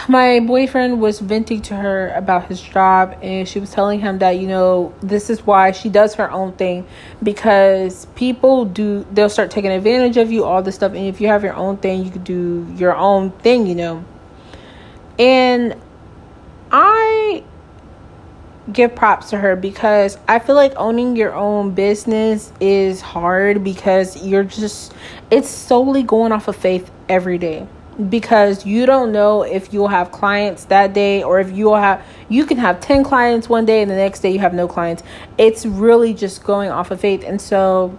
my 0.08 0.40
boyfriend 0.40 1.00
was 1.00 1.20
venting 1.20 1.62
to 1.62 1.76
her 1.76 2.08
about 2.10 2.46
his 2.46 2.60
job 2.60 3.16
and 3.22 3.48
she 3.48 3.58
was 3.58 3.70
telling 3.70 4.00
him 4.00 4.18
that 4.18 4.32
you 4.32 4.46
know 4.46 4.94
this 5.00 5.30
is 5.30 5.46
why 5.46 5.72
she 5.72 5.88
does 5.88 6.14
her 6.14 6.30
own 6.30 6.52
thing 6.52 6.86
because 7.22 8.06
people 8.14 8.64
do 8.64 9.06
they'll 9.12 9.28
start 9.28 9.50
taking 9.50 9.70
advantage 9.70 10.16
of 10.16 10.30
you 10.30 10.44
all 10.44 10.62
this 10.62 10.74
stuff 10.74 10.92
and 10.92 11.06
if 11.06 11.20
you 11.20 11.28
have 11.28 11.42
your 11.42 11.54
own 11.54 11.76
thing 11.76 12.04
you 12.04 12.10
could 12.10 12.24
do 12.24 12.66
your 12.76 12.94
own 12.94 13.30
thing 13.30 13.66
you 13.66 13.74
know. 13.74 14.04
And 15.18 15.76
i 16.70 17.44
give 18.72 18.94
props 18.94 19.30
to 19.30 19.36
her 19.38 19.54
because 19.54 20.18
i 20.26 20.38
feel 20.38 20.54
like 20.54 20.72
owning 20.76 21.16
your 21.16 21.34
own 21.34 21.70
business 21.72 22.50
is 22.60 23.00
hard 23.00 23.62
because 23.62 24.24
you're 24.26 24.42
just 24.42 24.92
it's 25.30 25.48
solely 25.48 26.02
going 26.02 26.32
off 26.32 26.48
of 26.48 26.56
faith 26.56 26.90
every 27.08 27.36
day 27.36 27.68
because 28.10 28.66
you 28.66 28.86
don't 28.86 29.12
know 29.12 29.42
if 29.42 29.72
you'll 29.72 29.88
have 29.88 30.10
clients 30.10 30.64
that 30.64 30.92
day 30.92 31.22
or 31.22 31.38
if 31.38 31.52
you'll 31.52 31.76
have 31.76 32.04
you 32.28 32.44
can 32.44 32.58
have 32.58 32.80
10 32.80 33.04
clients 33.04 33.48
one 33.48 33.64
day 33.64 33.82
and 33.82 33.90
the 33.90 33.94
next 33.94 34.20
day 34.20 34.32
you 34.32 34.40
have 34.40 34.54
no 34.54 34.66
clients. 34.66 35.02
It's 35.38 35.64
really 35.64 36.12
just 36.12 36.42
going 36.42 36.70
off 36.70 36.90
of 36.90 37.00
faith. 37.00 37.22
And 37.24 37.40
so 37.40 37.96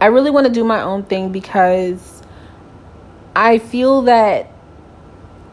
i 0.00 0.06
really 0.06 0.30
want 0.30 0.46
to 0.46 0.52
do 0.52 0.62
my 0.62 0.82
own 0.82 1.02
thing 1.04 1.32
because 1.32 2.22
i 3.34 3.58
feel 3.58 4.02
that 4.02 4.50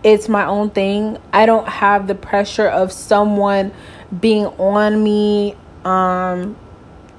it's 0.03 0.29
my 0.29 0.45
own 0.45 0.69
thing. 0.69 1.17
I 1.33 1.45
don't 1.45 1.67
have 1.67 2.07
the 2.07 2.15
pressure 2.15 2.67
of 2.67 2.91
someone 2.91 3.74
being 4.21 4.45
on 4.45 5.03
me 5.03 5.55
um 5.86 6.55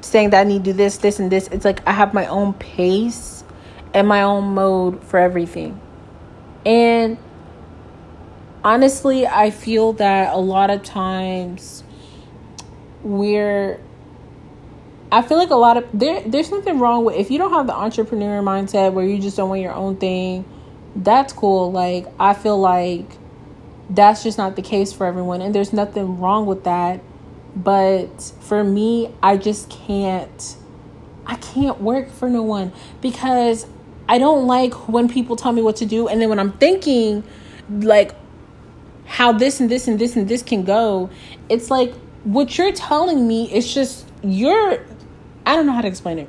saying 0.01 0.31
that 0.31 0.41
i 0.41 0.45
need 0.45 0.65
to 0.65 0.73
do 0.73 0.77
this 0.77 0.99
this 0.99 1.19
and 1.19 1.31
this. 1.33 1.49
It's 1.49 1.65
like 1.65 1.87
i 1.89 1.93
have 1.93 2.15
my 2.15 2.27
own 2.27 2.55
pace 2.55 3.43
and 3.95 4.07
my 4.07 4.23
own 4.23 4.55
mode 4.55 5.03
for 5.03 5.19
everything 5.19 5.81
and 6.69 7.17
honestly, 8.63 9.27
I 9.27 9.51
feel 9.51 9.95
that 9.95 10.35
a 10.35 10.37
lot 10.37 10.69
of 10.69 10.83
times 10.83 11.83
we're 13.03 13.81
I 15.11 15.23
feel 15.23 15.39
like 15.39 15.49
a 15.49 15.55
lot 15.57 15.79
of 15.79 15.89
there 15.95 16.21
there's 16.27 16.51
nothing 16.51 16.79
wrong 16.79 17.07
with 17.07 17.17
if 17.17 17.31
you 17.31 17.39
don't 17.39 17.53
have 17.55 17.67
the 17.67 17.75
entrepreneur 17.75 18.43
mindset 18.43 18.93
where 18.93 19.07
you 19.07 19.19
just 19.19 19.39
don't 19.39 19.49
want 19.49 19.63
your 19.63 19.73
own 19.73 19.97
thing, 19.97 20.45
that's 20.95 21.33
cool. 21.33 21.73
Like 21.73 22.07
I 22.21 22.35
feel 22.35 22.59
like 22.59 23.07
that's 23.89 24.23
just 24.23 24.37
not 24.37 24.55
the 24.55 24.61
case 24.61 24.93
for 24.93 25.07
everyone 25.07 25.41
and 25.41 25.55
there's 25.55 25.73
nothing 25.73 26.21
wrong 26.21 26.45
with 26.45 26.65
that. 26.65 27.01
But 27.57 28.21
for 28.41 28.63
me, 28.63 29.15
I 29.23 29.39
just 29.39 29.71
can't 29.71 30.57
I 31.25 31.37
can't 31.37 31.81
work 31.81 32.11
for 32.11 32.29
no 32.29 32.43
one 32.43 32.73
because 33.01 33.67
I 34.09 34.19
don't 34.19 34.47
like 34.47 34.75
when 34.89 35.09
people 35.09 35.37
tell 35.37 35.53
me 35.53 35.63
what 35.63 35.77
to 35.77 35.87
do 35.87 36.09
and 36.09 36.21
then 36.21 36.29
when 36.29 36.39
I'm 36.39 36.53
thinking 36.53 37.25
like 37.69 38.15
how 39.07 39.33
this 39.33 39.61
and 39.61 39.71
this 39.71 39.89
and 39.89 39.99
this 39.99 40.17
and 40.17 40.29
this 40.29 40.43
can 40.43 40.65
go, 40.65 41.11
it's 41.49 41.71
like 41.71 41.95
what 42.25 42.57
you're 42.59 42.73
telling 42.73 43.27
me 43.27 43.53
is 43.53 43.73
just 43.73 44.07
you're 44.23 44.85
I 45.47 45.57
don't 45.57 45.67
know 45.67 45.73
how 45.73 45.81
to 45.81 45.89
explain 45.89 46.19
it. 46.19 46.29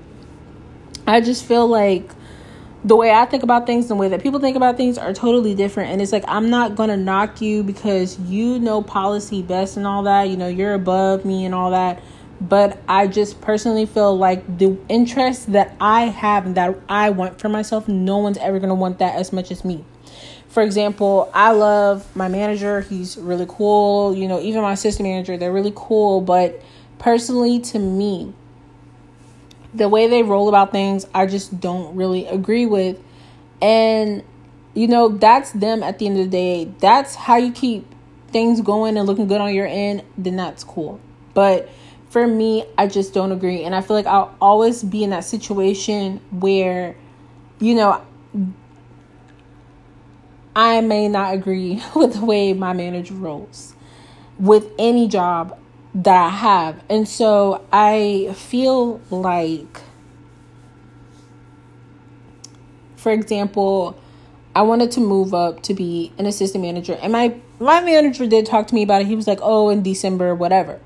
I 1.06 1.22
just 1.22 1.44
feel 1.46 1.68
like 1.68 2.10
the 2.86 2.96
way 2.96 3.12
I 3.12 3.26
think 3.26 3.44
about 3.44 3.66
things, 3.66 3.90
and 3.90 4.00
the 4.00 4.02
way 4.02 4.10
that 4.10 4.22
people 4.24 4.40
think 4.40 4.56
about 4.56 4.78
things 4.78 4.98
are 4.98 5.12
totally 5.14 5.54
different. 5.54 5.92
And 5.92 6.02
it's 6.02 6.14
like, 6.14 6.24
I'm 6.28 6.50
not 6.50 6.76
going 6.76 6.90
to 6.90 6.96
knock 6.96 7.42
you 7.42 7.62
because 7.64 8.18
you 8.22 8.60
know 8.60 8.82
policy 8.82 9.42
best 9.42 9.76
and 9.76 9.86
all 9.86 10.04
that. 10.04 10.30
You 10.30 10.38
know, 10.38 10.48
you're 10.48 10.74
above 10.74 11.26
me 11.26 11.46
and 11.46 11.54
all 11.54 11.72
that 11.72 12.02
but 12.42 12.80
I 12.88 13.08
just 13.08 13.42
personally 13.42 13.86
feel 13.86 14.18
like 14.18 14.58
the 14.58 14.78
interest 14.88 15.52
that 15.52 15.76
I 15.80 16.04
have 16.06 16.46
and 16.46 16.56
that 16.56 16.80
I 16.88 17.10
want 17.10 17.40
for 17.40 17.50
myself, 17.50 17.88
no 17.88 18.18
one's 18.18 18.38
ever 18.38 18.60
to 18.60 18.74
want 18.74 19.00
that 19.00 19.16
as 19.16 19.34
much 19.34 19.52
as 19.52 19.66
me. 19.66 19.84
For 20.48 20.64
example, 20.64 21.30
I 21.34 21.52
love 21.52 22.16
my 22.16 22.28
manager, 22.28 22.82
he's 22.82 23.18
really 23.18 23.46
cool. 23.48 24.16
You 24.16 24.28
know, 24.28 24.40
even 24.40 24.62
my 24.62 24.74
assistant 24.74 25.08
manager, 25.08 25.38
they're 25.38 25.54
really 25.54 25.74
cool. 25.76 26.22
But 26.22 26.62
personally, 26.98 27.60
to 27.60 27.80
me, 27.80 28.34
the 29.74 29.88
way 29.88 30.08
they 30.08 30.24
roll 30.24 30.50
about 30.50 30.72
things, 30.72 31.06
I 31.14 31.28
just 31.28 31.60
don't 31.60 31.96
really 31.96 32.26
agree 32.26 32.66
with. 32.66 33.00
And, 33.62 34.24
you 34.74 34.88
know, 34.88 35.10
that's 35.10 35.52
them 35.52 35.84
at 35.84 36.00
the 36.00 36.08
end 36.08 36.18
of 36.18 36.26
the 36.26 36.32
day. 36.32 36.72
That's 36.80 37.14
how 37.14 37.36
you 37.36 37.52
keep 37.52 37.86
things 38.32 38.62
going 38.62 38.98
and 38.98 39.06
looking 39.06 39.28
good 39.28 39.42
on 39.42 39.54
your 39.54 39.68
end, 39.68 40.04
then 40.18 40.36
that's 40.36 40.64
cool. 40.64 41.00
But 41.34 41.70
for 42.10 42.26
me, 42.26 42.66
I 42.78 42.88
just 42.88 43.14
don't 43.14 43.32
agree. 43.32 43.64
And 43.64 43.76
I 43.76 43.82
feel 43.82 43.96
like 43.96 44.08
I'll 44.08 44.36
always 44.42 44.84
be 44.84 45.04
in 45.04 45.12
that 45.12 45.24
situation 45.24 46.20
where, 46.32 46.96
you 47.60 47.76
know, 47.76 48.02
I 50.56 50.82
may 50.82 51.08
not 51.08 51.34
agree 51.34 51.82
with 51.96 52.16
the 52.16 52.26
way 52.26 52.54
my 52.54 52.74
manager 52.74 53.14
rolls 53.14 53.76
with 54.40 54.72
any 54.80 55.08
job 55.08 55.58
that 55.94 56.16
I 56.16 56.30
have. 56.30 56.84
And 56.90 57.08
so 57.08 57.66
I 57.72 58.34
feel 58.36 59.02
like, 59.10 59.82
for 62.96 63.12
example, 63.12 64.00
I 64.56 64.64
wanted 64.64 64.92
to 64.92 65.00
move 65.00 65.34
up 65.34 65.62
to 65.64 65.74
be 65.74 66.12
an 66.18 66.26
assistant 66.26 66.64
manager. 66.64 66.98
And 67.02 67.12
my, 67.12 67.36
my 67.60 67.82
manager 67.82 68.26
did 68.26 68.46
talk 68.46 68.68
to 68.68 68.76
me 68.76 68.84
about 68.84 69.02
it. 69.02 69.08
He 69.08 69.16
was 69.16 69.28
like, 69.28 69.40
oh, 69.42 69.70
in 69.70 69.84
December, 69.84 70.34
whatever. 70.34 70.80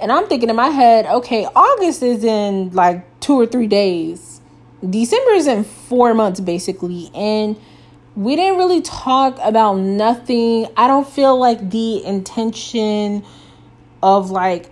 And 0.00 0.10
I'm 0.10 0.26
thinking 0.26 0.50
in 0.50 0.56
my 0.56 0.68
head, 0.68 1.06
okay, 1.06 1.46
August 1.54 2.02
is 2.02 2.24
in 2.24 2.70
like 2.70 3.20
two 3.20 3.34
or 3.34 3.46
three 3.46 3.66
days. 3.66 4.40
December 4.88 5.30
is 5.30 5.46
in 5.46 5.64
four 5.64 6.14
months 6.14 6.40
basically. 6.40 7.10
And 7.14 7.56
we 8.16 8.36
didn't 8.36 8.58
really 8.58 8.82
talk 8.82 9.38
about 9.42 9.78
nothing. 9.78 10.66
I 10.76 10.86
don't 10.86 11.08
feel 11.08 11.38
like 11.38 11.70
the 11.70 12.04
intention 12.04 13.24
of 14.02 14.30
like 14.30 14.70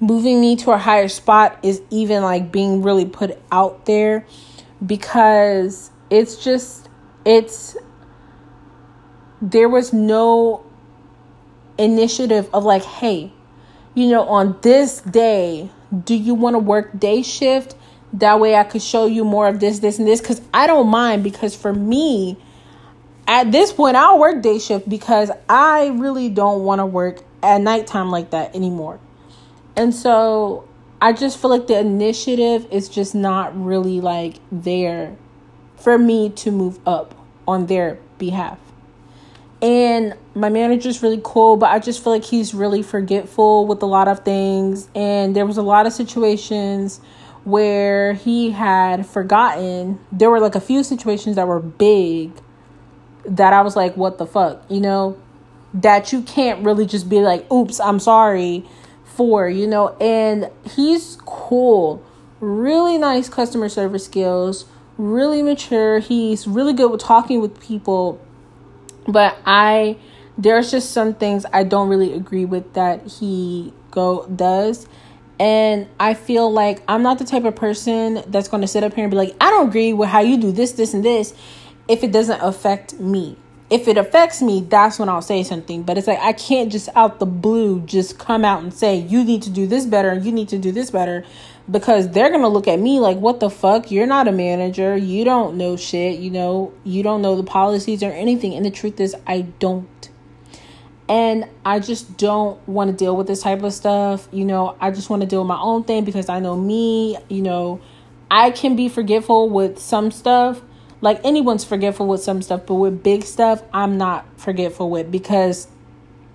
moving 0.00 0.40
me 0.40 0.56
to 0.56 0.72
a 0.72 0.78
higher 0.78 1.08
spot 1.08 1.58
is 1.62 1.82
even 1.90 2.22
like 2.22 2.50
being 2.50 2.82
really 2.82 3.06
put 3.06 3.38
out 3.52 3.86
there 3.86 4.26
because 4.84 5.90
it's 6.10 6.42
just 6.42 6.88
it's 7.24 7.76
there 9.40 9.68
was 9.68 9.92
no 9.92 10.64
initiative 11.78 12.48
of 12.52 12.64
like 12.64 12.82
hey 12.82 13.32
you 13.94 14.08
know, 14.08 14.24
on 14.28 14.56
this 14.62 15.00
day, 15.00 15.70
do 16.04 16.14
you 16.14 16.34
want 16.34 16.54
to 16.54 16.58
work 16.58 16.98
day 16.98 17.22
shift? 17.22 17.76
That 18.12 18.40
way 18.40 18.54
I 18.54 18.64
could 18.64 18.82
show 18.82 19.06
you 19.06 19.24
more 19.24 19.48
of 19.48 19.60
this, 19.60 19.78
this, 19.80 19.98
and 19.98 20.06
this. 20.06 20.20
Because 20.20 20.40
I 20.52 20.66
don't 20.66 20.88
mind, 20.88 21.24
because 21.24 21.54
for 21.54 21.72
me, 21.72 22.36
at 23.26 23.52
this 23.52 23.72
point, 23.72 23.96
I'll 23.96 24.18
work 24.18 24.42
day 24.42 24.58
shift 24.58 24.88
because 24.88 25.30
I 25.48 25.88
really 25.88 26.28
don't 26.28 26.64
want 26.64 26.80
to 26.80 26.86
work 26.86 27.22
at 27.42 27.60
nighttime 27.60 28.10
like 28.10 28.30
that 28.30 28.54
anymore. 28.54 29.00
And 29.76 29.94
so 29.94 30.68
I 31.00 31.12
just 31.12 31.40
feel 31.40 31.50
like 31.50 31.66
the 31.66 31.78
initiative 31.78 32.66
is 32.70 32.88
just 32.88 33.14
not 33.14 33.58
really 33.58 34.00
like 34.00 34.36
there 34.50 35.16
for 35.76 35.98
me 35.98 36.30
to 36.30 36.50
move 36.50 36.78
up 36.86 37.14
on 37.46 37.66
their 37.66 37.98
behalf. 38.18 38.58
And 39.64 40.14
my 40.34 40.50
manager's 40.50 41.02
really 41.02 41.22
cool, 41.24 41.56
but 41.56 41.70
I 41.70 41.78
just 41.78 42.04
feel 42.04 42.12
like 42.12 42.24
he's 42.24 42.52
really 42.52 42.82
forgetful 42.82 43.66
with 43.66 43.82
a 43.82 43.86
lot 43.86 44.08
of 44.08 44.22
things. 44.22 44.90
And 44.94 45.34
there 45.34 45.46
was 45.46 45.56
a 45.56 45.62
lot 45.62 45.86
of 45.86 45.94
situations 45.94 47.00
where 47.44 48.12
he 48.12 48.50
had 48.50 49.06
forgotten. 49.06 50.00
There 50.12 50.28
were 50.28 50.38
like 50.38 50.54
a 50.54 50.60
few 50.60 50.84
situations 50.84 51.36
that 51.36 51.48
were 51.48 51.60
big 51.60 52.32
that 53.24 53.54
I 53.54 53.62
was 53.62 53.74
like, 53.74 53.96
what 53.96 54.18
the 54.18 54.26
fuck, 54.26 54.62
you 54.68 54.80
know? 54.82 55.16
That 55.72 56.12
you 56.12 56.20
can't 56.20 56.62
really 56.62 56.84
just 56.84 57.08
be 57.08 57.20
like, 57.20 57.50
oops, 57.50 57.80
I'm 57.80 58.00
sorry 58.00 58.66
for, 59.04 59.48
you 59.48 59.66
know? 59.66 59.96
And 59.98 60.50
he's 60.76 61.16
cool. 61.24 62.04
Really 62.38 62.98
nice 62.98 63.30
customer 63.30 63.70
service 63.70 64.04
skills, 64.04 64.66
really 64.98 65.42
mature. 65.42 66.00
He's 66.00 66.46
really 66.46 66.74
good 66.74 66.90
with 66.90 67.00
talking 67.00 67.40
with 67.40 67.58
people. 67.62 68.20
But 69.06 69.36
I 69.44 69.96
there's 70.36 70.70
just 70.70 70.92
some 70.92 71.14
things 71.14 71.46
I 71.52 71.64
don't 71.64 71.88
really 71.88 72.12
agree 72.12 72.44
with 72.44 72.74
that 72.74 73.06
he 73.06 73.72
go 73.90 74.26
does. 74.26 74.88
And 75.38 75.88
I 75.98 76.14
feel 76.14 76.50
like 76.50 76.82
I'm 76.88 77.02
not 77.02 77.18
the 77.18 77.24
type 77.24 77.44
of 77.44 77.56
person 77.56 78.22
that's 78.26 78.48
going 78.48 78.60
to 78.60 78.68
sit 78.68 78.84
up 78.84 78.94
here 78.94 79.04
and 79.04 79.10
be 79.10 79.16
like, 79.16 79.34
I 79.40 79.50
don't 79.50 79.68
agree 79.68 79.92
with 79.92 80.08
how 80.08 80.20
you 80.20 80.36
do 80.36 80.52
this, 80.52 80.72
this, 80.72 80.94
and 80.94 81.04
this 81.04 81.34
if 81.88 82.02
it 82.02 82.12
doesn't 82.12 82.40
affect 82.40 82.94
me. 82.94 83.36
If 83.70 83.88
it 83.88 83.96
affects 83.96 84.40
me, 84.42 84.60
that's 84.60 84.98
when 84.98 85.08
I'll 85.08 85.22
say 85.22 85.42
something. 85.42 85.82
But 85.82 85.98
it's 85.98 86.06
like 86.06 86.20
I 86.20 86.32
can't 86.32 86.70
just 86.70 86.88
out 86.94 87.18
the 87.18 87.26
blue 87.26 87.80
just 87.80 88.18
come 88.18 88.44
out 88.44 88.62
and 88.62 88.72
say, 88.72 88.96
you 88.96 89.24
need 89.24 89.42
to 89.42 89.50
do 89.50 89.66
this 89.66 89.86
better 89.86 90.10
and 90.10 90.24
you 90.24 90.32
need 90.32 90.48
to 90.50 90.58
do 90.58 90.70
this 90.70 90.90
better 90.90 91.24
because 91.70 92.10
they're 92.10 92.28
going 92.28 92.42
to 92.42 92.48
look 92.48 92.68
at 92.68 92.78
me 92.78 93.00
like, 93.00 93.16
what 93.16 93.40
the 93.40 93.48
fuck? 93.48 93.90
You're 93.90 94.06
not 94.06 94.28
a 94.28 94.32
manager. 94.32 94.96
You 94.96 95.24
don't 95.24 95.56
know 95.56 95.76
shit. 95.76 96.18
You 96.18 96.30
know, 96.30 96.72
you 96.84 97.02
don't 97.02 97.22
know 97.22 97.36
the 97.36 97.42
policies 97.42 98.02
or 98.02 98.10
anything. 98.10 98.54
And 98.54 98.64
the 98.64 98.70
truth 98.70 99.00
is, 99.00 99.16
I 99.26 99.42
don't. 99.42 99.88
And 101.08 101.48
I 101.64 101.80
just 101.80 102.16
don't 102.16 102.66
want 102.68 102.90
to 102.90 102.96
deal 102.96 103.16
with 103.16 103.26
this 103.26 103.42
type 103.42 103.62
of 103.62 103.72
stuff. 103.72 104.28
You 104.30 104.44
know, 104.44 104.76
I 104.80 104.90
just 104.90 105.10
want 105.10 105.22
to 105.22 105.28
deal 105.28 105.40
with 105.40 105.48
my 105.48 105.60
own 105.60 105.84
thing 105.84 106.04
because 106.04 106.28
I 106.28 106.40
know 106.40 106.56
me, 106.56 107.18
you 107.28 107.42
know, 107.42 107.80
I 108.30 108.50
can 108.50 108.76
be 108.76 108.88
forgetful 108.88 109.48
with 109.48 109.78
some 109.78 110.10
stuff. 110.10 110.62
Like 111.00 111.20
anyone's 111.24 111.64
forgetful 111.64 112.06
with 112.06 112.22
some 112.22 112.40
stuff, 112.40 112.62
but 112.66 112.74
with 112.76 113.02
big 113.02 113.24
stuff, 113.24 113.62
I'm 113.72 113.98
not 113.98 114.24
forgetful 114.40 114.88
with 114.88 115.10
because 115.10 115.68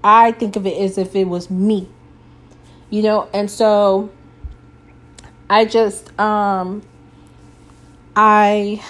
I 0.04 0.32
think 0.32 0.56
of 0.56 0.68
it 0.68 0.78
as 0.80 0.98
if 0.98 1.16
it 1.16 1.28
was 1.28 1.50
me. 1.50 1.90
You 2.92 3.02
know, 3.02 3.30
and 3.34 3.50
so 3.50 4.12
I 5.50 5.66
just 5.66 6.18
um 6.20 6.84
I 8.16 8.84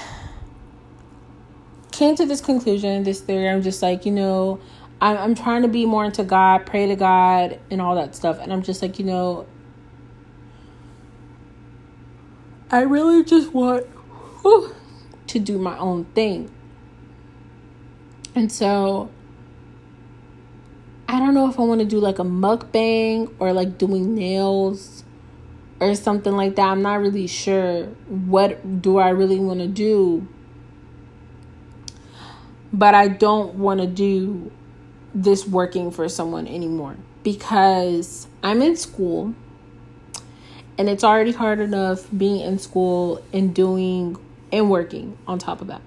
came 1.91 2.15
to 2.15 2.25
this 2.25 2.41
conclusion, 2.41 3.03
this 3.03 3.21
theory. 3.21 3.47
I'm 3.47 3.61
just 3.61 3.81
like, 3.81 4.05
you 4.05 4.11
know, 4.11 4.59
I'm, 5.01 5.17
I'm 5.17 5.35
trying 5.35 5.61
to 5.61 5.67
be 5.67 5.85
more 5.85 6.05
into 6.05 6.23
God, 6.23 6.65
pray 6.65 6.87
to 6.87 6.95
God, 6.95 7.59
and 7.69 7.81
all 7.81 7.95
that 7.95 8.15
stuff. 8.15 8.39
And 8.39 8.51
I'm 8.51 8.63
just 8.63 8.81
like, 8.81 8.99
you 8.99 9.05
know, 9.05 9.45
I 12.71 12.81
really 12.81 13.23
just 13.23 13.53
want 13.53 13.85
whew, 14.41 14.75
to 15.27 15.39
do 15.39 15.57
my 15.57 15.77
own 15.77 16.05
thing. 16.05 16.51
And 18.35 18.51
so 18.51 19.09
I 21.07 21.19
don't 21.19 21.33
know 21.33 21.49
if 21.49 21.59
I 21.59 21.63
want 21.63 21.79
to 21.79 21.85
do 21.85 21.99
like 21.99 22.19
a 22.19 22.23
mukbang 22.23 23.33
or 23.39 23.53
like 23.53 23.77
doing 23.77 24.15
nails 24.15 25.03
or 25.79 25.95
something 25.95 26.33
like 26.33 26.55
that. 26.55 26.67
I'm 26.67 26.81
not 26.81 26.99
really 26.99 27.27
sure 27.27 27.85
what 28.07 28.81
do 28.81 28.97
I 28.97 29.09
really 29.09 29.39
want 29.39 29.59
to 29.59 29.67
do. 29.67 30.27
But 32.71 32.93
I 32.93 33.07
don't 33.07 33.55
want 33.55 33.79
to 33.81 33.87
do 33.87 34.51
this 35.13 35.47
working 35.47 35.89
for 35.91 36.07
someone 36.07 36.47
anymore 36.47 36.97
because 37.23 38.27
I'm 38.43 38.61
in 38.61 38.75
school 38.75 39.33
and 40.77 40.87
it's 40.87 41.03
already 41.03 41.31
hard 41.31 41.59
enough 41.59 42.07
being 42.15 42.41
in 42.41 42.59
school 42.59 43.23
and 43.33 43.53
doing 43.53 44.17
and 44.51 44.69
working 44.69 45.17
on 45.27 45.39
top 45.39 45.61
of 45.61 45.67
that. 45.67 45.81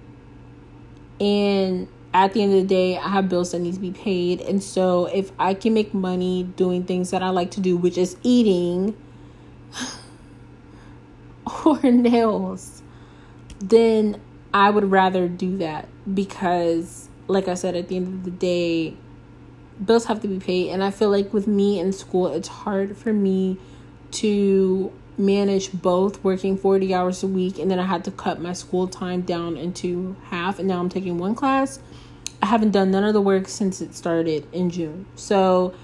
And 1.20 1.88
at 2.12 2.34
the 2.34 2.42
end 2.42 2.52
of 2.52 2.60
the 2.60 2.66
day, 2.66 2.98
I 2.98 3.08
have 3.08 3.28
bills 3.28 3.52
that 3.52 3.60
need 3.60 3.74
to 3.74 3.80
be 3.80 3.92
paid. 3.92 4.40
And 4.40 4.62
so 4.62 5.06
if 5.06 5.32
I 5.38 5.54
can 5.54 5.72
make 5.72 5.94
money 5.94 6.42
doing 6.42 6.84
things 6.84 7.10
that 7.10 7.22
I 7.22 7.30
like 7.30 7.50
to 7.52 7.60
do, 7.60 7.76
which 7.76 7.96
is 7.96 8.16
eating 8.22 8.96
or 11.64 11.80
nails, 11.82 12.82
then 13.60 14.20
I 14.52 14.70
would 14.70 14.90
rather 14.90 15.28
do 15.28 15.56
that 15.58 15.88
because, 16.12 17.08
like 17.26 17.48
I 17.48 17.54
said, 17.54 17.74
at 17.76 17.88
the 17.88 17.96
end 17.96 18.08
of 18.08 18.24
the 18.24 18.30
day, 18.30 18.96
bills 19.84 20.06
have 20.06 20.20
to 20.22 20.28
be 20.28 20.38
paid. 20.38 20.70
And 20.70 20.82
I 20.82 20.90
feel 20.90 21.10
like 21.10 21.32
with 21.32 21.46
me 21.46 21.78
in 21.78 21.92
school, 21.92 22.28
it's 22.28 22.48
hard 22.48 22.96
for 22.96 23.12
me 23.12 23.58
to 24.12 24.92
manage 25.18 25.72
both 25.72 26.22
working 26.24 26.56
40 26.56 26.94
hours 26.94 27.22
a 27.22 27.26
week 27.26 27.58
and 27.58 27.70
then 27.70 27.78
I 27.78 27.84
had 27.84 28.04
to 28.04 28.10
cut 28.10 28.40
my 28.40 28.54
school 28.54 28.88
time 28.88 29.20
down 29.20 29.56
into 29.56 30.16
half 30.24 30.58
and 30.58 30.66
now 30.66 30.80
I'm 30.80 30.88
taking 30.88 31.18
one 31.18 31.34
class. 31.34 31.80
I 32.42 32.46
haven't 32.46 32.70
done 32.72 32.90
none 32.90 33.04
of 33.04 33.12
the 33.12 33.20
work 33.20 33.46
since 33.46 33.80
it 33.80 33.94
started 33.94 34.46
in 34.52 34.70
June. 34.70 35.06
So 35.14 35.74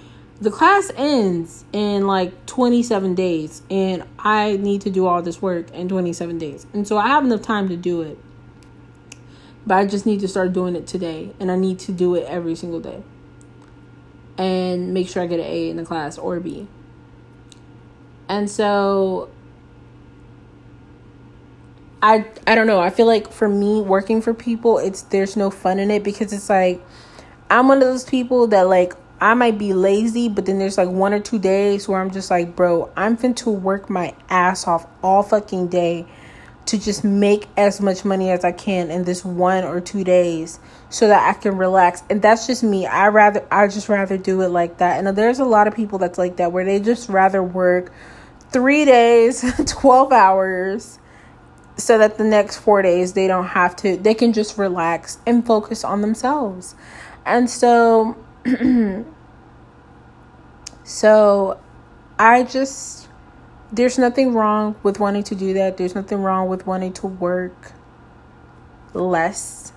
the 0.40 0.50
class 0.50 0.90
ends 0.94 1.64
in 1.72 2.06
like 2.06 2.46
27 2.46 3.14
days 3.14 3.62
and 3.70 4.04
I 4.18 4.56
need 4.56 4.82
to 4.82 4.90
do 4.90 5.06
all 5.06 5.20
this 5.20 5.42
work 5.42 5.70
in 5.72 5.88
27 5.88 6.38
days. 6.38 6.66
And 6.72 6.86
so 6.86 6.96
I 6.96 7.08
have 7.08 7.24
enough 7.24 7.42
time 7.42 7.68
to 7.68 7.76
do 7.76 8.02
it. 8.02 8.18
But 9.66 9.74
I 9.78 9.86
just 9.86 10.06
need 10.06 10.20
to 10.20 10.28
start 10.28 10.52
doing 10.52 10.76
it 10.76 10.86
today 10.86 11.32
and 11.40 11.50
I 11.50 11.56
need 11.56 11.78
to 11.80 11.92
do 11.92 12.14
it 12.14 12.24
every 12.26 12.54
single 12.54 12.80
day. 12.80 13.02
And 14.36 14.94
make 14.94 15.08
sure 15.08 15.22
I 15.22 15.26
get 15.26 15.40
an 15.40 15.46
A 15.46 15.70
in 15.70 15.76
the 15.76 15.84
class 15.84 16.16
or 16.16 16.36
a 16.36 16.40
B. 16.40 16.68
And 18.28 18.48
so 18.48 19.30
I 22.00 22.26
I 22.46 22.54
don't 22.54 22.68
know. 22.68 22.80
I 22.80 22.90
feel 22.90 23.06
like 23.06 23.32
for 23.32 23.48
me 23.48 23.80
working 23.80 24.22
for 24.22 24.32
people, 24.32 24.78
it's 24.78 25.02
there's 25.02 25.36
no 25.36 25.50
fun 25.50 25.80
in 25.80 25.90
it 25.90 26.04
because 26.04 26.32
it's 26.32 26.48
like 26.48 26.80
I'm 27.50 27.66
one 27.66 27.78
of 27.78 27.84
those 27.84 28.04
people 28.04 28.46
that 28.48 28.68
like 28.68 28.94
I 29.20 29.34
might 29.34 29.58
be 29.58 29.72
lazy, 29.72 30.28
but 30.28 30.46
then 30.46 30.58
there's 30.58 30.78
like 30.78 30.88
one 30.88 31.12
or 31.12 31.20
two 31.20 31.38
days 31.38 31.88
where 31.88 32.00
I'm 32.00 32.10
just 32.10 32.30
like, 32.30 32.54
bro, 32.54 32.90
I'm 32.96 33.16
fin 33.16 33.34
to 33.34 33.50
work 33.50 33.90
my 33.90 34.14
ass 34.28 34.66
off 34.66 34.86
all 35.02 35.22
fucking 35.22 35.68
day 35.68 36.06
to 36.66 36.78
just 36.78 37.02
make 37.02 37.48
as 37.56 37.80
much 37.80 38.04
money 38.04 38.30
as 38.30 38.44
I 38.44 38.52
can 38.52 38.90
in 38.90 39.04
this 39.04 39.24
one 39.24 39.64
or 39.64 39.80
two 39.80 40.04
days 40.04 40.60
so 40.90 41.08
that 41.08 41.34
I 41.34 41.40
can 41.40 41.56
relax. 41.56 42.02
And 42.10 42.20
that's 42.20 42.46
just 42.46 42.62
me. 42.62 42.86
I 42.86 43.08
rather 43.08 43.46
I 43.50 43.66
just 43.68 43.88
rather 43.88 44.18
do 44.18 44.42
it 44.42 44.48
like 44.48 44.78
that. 44.78 45.04
And 45.04 45.16
there's 45.16 45.38
a 45.38 45.46
lot 45.46 45.66
of 45.66 45.74
people 45.74 45.98
that's 45.98 46.18
like 46.18 46.36
that 46.36 46.52
where 46.52 46.66
they 46.66 46.78
just 46.78 47.08
rather 47.08 47.42
work 47.42 47.90
3 48.50 48.84
days, 48.84 49.44
12 49.66 50.12
hours 50.12 50.98
so 51.76 51.96
that 51.96 52.18
the 52.18 52.24
next 52.24 52.58
4 52.58 52.82
days 52.82 53.14
they 53.14 53.26
don't 53.26 53.46
have 53.46 53.74
to 53.76 53.96
they 53.96 54.12
can 54.12 54.32
just 54.32 54.58
relax 54.58 55.18
and 55.26 55.46
focus 55.46 55.84
on 55.84 56.02
themselves. 56.02 56.74
And 57.24 57.48
so 57.48 58.14
so 60.84 61.60
I 62.18 62.42
just 62.44 63.08
there's 63.70 63.98
nothing 63.98 64.32
wrong 64.32 64.76
with 64.82 64.98
wanting 64.98 65.24
to 65.24 65.34
do 65.34 65.54
that. 65.54 65.76
There's 65.76 65.94
nothing 65.94 66.22
wrong 66.22 66.48
with 66.48 66.66
wanting 66.66 66.92
to 66.94 67.06
work 67.06 67.72
less 68.94 69.72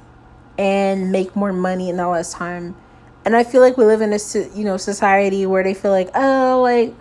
and 0.57 1.11
make 1.11 1.35
more 1.35 1.51
money 1.51 1.89
in 1.89 1.97
less 1.97 2.33
time. 2.33 2.75
And 3.25 3.35
I 3.35 3.43
feel 3.43 3.61
like 3.61 3.77
we 3.77 3.85
live 3.85 4.01
in 4.01 4.13
a 4.13 4.19
you 4.55 4.63
know 4.63 4.77
society 4.77 5.45
where 5.45 5.63
they 5.63 5.73
feel 5.73 5.91
like 5.91 6.09
oh 6.15 6.61
like 6.61 6.95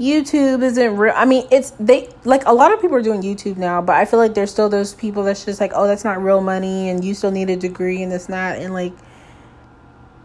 YouTube 0.00 0.62
isn't 0.62 0.96
real. 0.96 1.12
I 1.14 1.24
mean, 1.24 1.46
it's 1.52 1.70
they 1.78 2.08
like 2.24 2.44
a 2.46 2.52
lot 2.52 2.72
of 2.72 2.80
people 2.80 2.96
are 2.96 3.02
doing 3.02 3.22
YouTube 3.22 3.56
now, 3.56 3.80
but 3.80 3.94
I 3.94 4.04
feel 4.04 4.18
like 4.18 4.34
there's 4.34 4.50
still 4.50 4.68
those 4.68 4.94
people 4.94 5.22
that's 5.22 5.44
just 5.44 5.60
like, 5.60 5.70
oh, 5.74 5.86
that's 5.86 6.02
not 6.02 6.20
real 6.20 6.40
money, 6.40 6.88
and 6.88 7.04
you 7.04 7.14
still 7.14 7.30
need 7.30 7.50
a 7.50 7.56
degree 7.56 8.02
and 8.02 8.12
it's 8.12 8.28
not, 8.28 8.56
and 8.56 8.74
like 8.74 8.92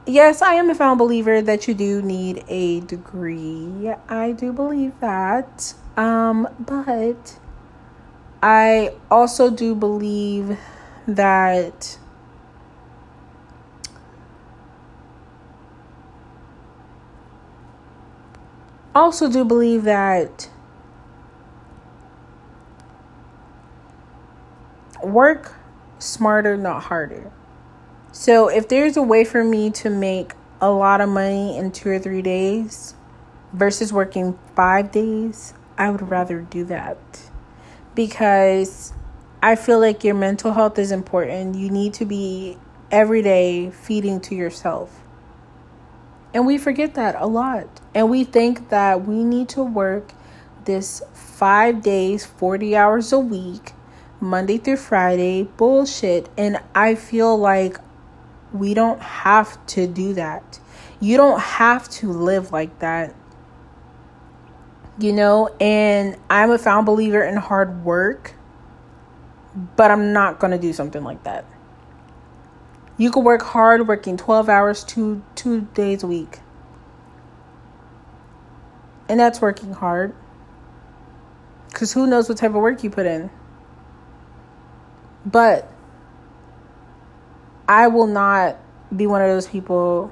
yes, 0.08 0.42
I 0.42 0.54
am 0.56 0.70
a 0.70 0.76
found 0.76 0.98
believer 0.98 1.42
that 1.42 1.68
you 1.68 1.74
do 1.74 2.02
need 2.02 2.44
a 2.48 2.80
degree. 2.82 3.94
I 4.10 4.32
do 4.32 4.52
believe 4.52 5.00
that. 5.00 5.74
Um, 5.96 6.48
but 6.60 7.38
I 8.42 8.94
also 9.10 9.50
do 9.50 9.76
believe 9.76 10.58
that 11.08 11.98
also 18.94 19.30
do 19.30 19.46
believe 19.46 19.84
that 19.84 20.50
work 25.04 25.56
smarter, 26.00 26.58
not 26.58 26.84
harder. 26.84 27.32
So 28.20 28.48
if 28.48 28.68
there's 28.68 28.98
a 28.98 29.04
way 29.04 29.24
for 29.24 29.44
me 29.44 29.70
to 29.70 29.92
make 29.92 30.34
a 30.60 30.72
lot 30.72 31.02
of 31.02 31.08
money 31.08 31.56
in 31.56 31.72
two 31.72 31.90
or 31.90 32.00
three 32.00 32.24
days 32.24 32.96
versus 33.54 33.94
working 33.94 34.40
five 34.56 34.92
days, 34.92 35.54
I 35.78 35.92
would 35.92 36.10
rather 36.10 36.42
do 36.42 36.64
that 36.64 36.98
because 37.94 38.92
I 39.44 39.56
feel 39.56 39.80
like 39.80 40.04
your 40.04 40.16
mental 40.16 40.54
health 40.54 40.80
is 40.80 40.92
important. 40.92 41.58
You 41.58 41.70
need 41.70 41.94
to 41.94 42.06
be 42.06 42.58
every 42.90 43.22
day 43.22 43.70
feeding 43.70 44.20
to 44.22 44.34
yourself. 44.34 45.00
And 46.34 46.48
we 46.48 46.58
forget 46.58 46.96
that 46.96 47.14
a 47.20 47.28
lot. 47.28 47.68
And 47.94 48.10
we 48.10 48.24
think 48.24 48.70
that 48.70 49.06
we 49.06 49.24
need 49.24 49.48
to 49.50 49.62
work 49.62 50.12
this 50.66 51.04
five 51.14 51.84
days, 51.84 52.26
40 52.26 52.76
hours 52.76 53.14
a 53.14 53.20
week, 53.20 53.74
Monday 54.20 54.58
through 54.58 54.78
Friday 54.78 55.44
bullshit. 55.44 56.30
And 56.36 56.60
I 56.74 56.96
feel 56.96 57.38
like 57.38 57.78
we 58.54 58.74
don't 58.74 59.02
have 59.02 59.64
to 59.68 59.88
do 59.88 60.14
that. 60.14 60.60
You 61.00 61.18
don't 61.18 61.40
have 61.40 61.90
to 61.90 62.12
live 62.12 62.52
like 62.52 62.80
that. 62.80 63.14
You 65.00 65.14
know, 65.14 65.50
and 65.60 66.18
I'm 66.30 66.50
a 66.50 66.58
found 66.58 66.86
believer 66.86 67.22
in 67.22 67.36
hard 67.36 67.84
work, 67.86 68.34
but 69.76 69.92
I'm 69.92 70.12
not 70.12 70.40
going 70.40 70.52
to 70.52 70.58
do 70.58 70.74
something 70.74 71.04
like 71.04 71.24
that. 71.24 71.46
You 72.98 73.12
can 73.12 73.24
work 73.24 73.44
hard 73.44 73.88
working 73.88 74.18
12 74.18 74.50
hours 74.50 74.84
two 74.84 75.22
two 75.36 75.62
days 75.76 76.02
a 76.02 76.08
week. 76.08 76.40
And 79.08 79.20
that's 79.20 79.40
working 79.40 79.74
hard. 79.74 80.16
Cuz 81.74 81.94
who 81.94 82.08
knows 82.08 82.28
what 82.28 82.40
type 82.40 82.56
of 82.56 82.62
work 82.62 82.84
you 82.84 82.90
put 82.90 83.06
in. 83.06 83.30
But 85.24 85.72
I 87.68 87.88
will 87.88 88.08
not 88.08 88.58
be 88.96 89.08
one 89.08 89.22
of 89.22 89.28
those 89.28 89.48
people 89.48 90.12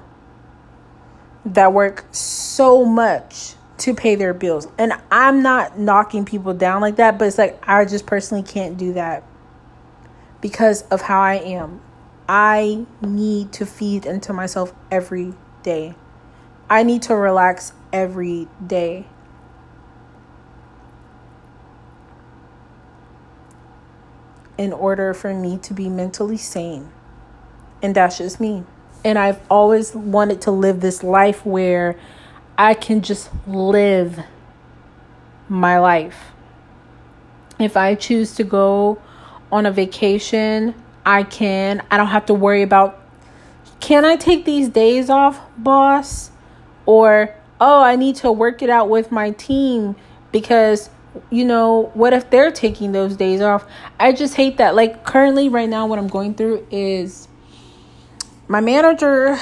that 1.46 1.72
work 1.72 2.04
so 2.10 2.84
much 2.84 3.54
to 3.78 3.94
pay 3.94 4.14
their 4.14 4.34
bills. 4.34 4.66
And 4.78 4.92
I'm 5.10 5.42
not 5.42 5.78
knocking 5.78 6.24
people 6.24 6.54
down 6.54 6.80
like 6.80 6.96
that, 6.96 7.18
but 7.18 7.28
it's 7.28 7.38
like 7.38 7.62
I 7.66 7.84
just 7.84 8.06
personally 8.06 8.42
can't 8.42 8.76
do 8.76 8.92
that 8.94 9.22
because 10.40 10.82
of 10.82 11.02
how 11.02 11.20
I 11.20 11.34
am. 11.34 11.80
I 12.28 12.86
need 13.00 13.52
to 13.52 13.66
feed 13.66 14.04
into 14.06 14.32
myself 14.32 14.72
every 14.90 15.34
day. 15.62 15.94
I 16.68 16.82
need 16.82 17.02
to 17.02 17.14
relax 17.14 17.72
every 17.92 18.48
day. 18.64 19.06
In 24.58 24.72
order 24.72 25.14
for 25.14 25.32
me 25.34 25.58
to 25.58 25.74
be 25.74 25.88
mentally 25.88 26.38
sane. 26.38 26.90
And 27.82 27.94
that's 27.94 28.18
just 28.18 28.40
me. 28.40 28.64
And 29.04 29.18
I've 29.18 29.40
always 29.50 29.94
wanted 29.94 30.40
to 30.42 30.50
live 30.50 30.80
this 30.80 31.02
life 31.02 31.44
where 31.46 31.98
I 32.58 32.74
can 32.74 33.02
just 33.02 33.30
live 33.46 34.18
my 35.48 35.78
life. 35.78 36.32
If 37.58 37.76
I 37.76 37.94
choose 37.94 38.34
to 38.36 38.44
go 38.44 39.00
on 39.52 39.66
a 39.66 39.70
vacation, 39.70 40.74
I 41.04 41.22
can. 41.22 41.82
I 41.90 41.96
don't 41.96 42.08
have 42.08 42.26
to 42.26 42.34
worry 42.34 42.62
about 42.62 43.02
can 43.78 44.04
I 44.04 44.16
take 44.16 44.44
these 44.44 44.68
days 44.68 45.10
off, 45.10 45.40
boss? 45.56 46.30
Or 46.86 47.34
oh, 47.60 47.82
I 47.82 47.96
need 47.96 48.16
to 48.16 48.32
work 48.32 48.62
it 48.62 48.70
out 48.70 48.88
with 48.88 49.12
my 49.12 49.30
team 49.32 49.96
because 50.32 50.90
you 51.30 51.44
know, 51.44 51.90
what 51.94 52.12
if 52.12 52.28
they're 52.28 52.50
taking 52.50 52.92
those 52.92 53.16
days 53.16 53.40
off? 53.40 53.64
I 53.98 54.12
just 54.12 54.34
hate 54.34 54.58
that. 54.58 54.74
Like 54.74 55.04
currently 55.04 55.48
right 55.48 55.68
now 55.68 55.86
what 55.86 55.98
I'm 55.98 56.08
going 56.08 56.34
through 56.34 56.66
is 56.70 57.28
my 58.48 58.60
manager 58.60 59.38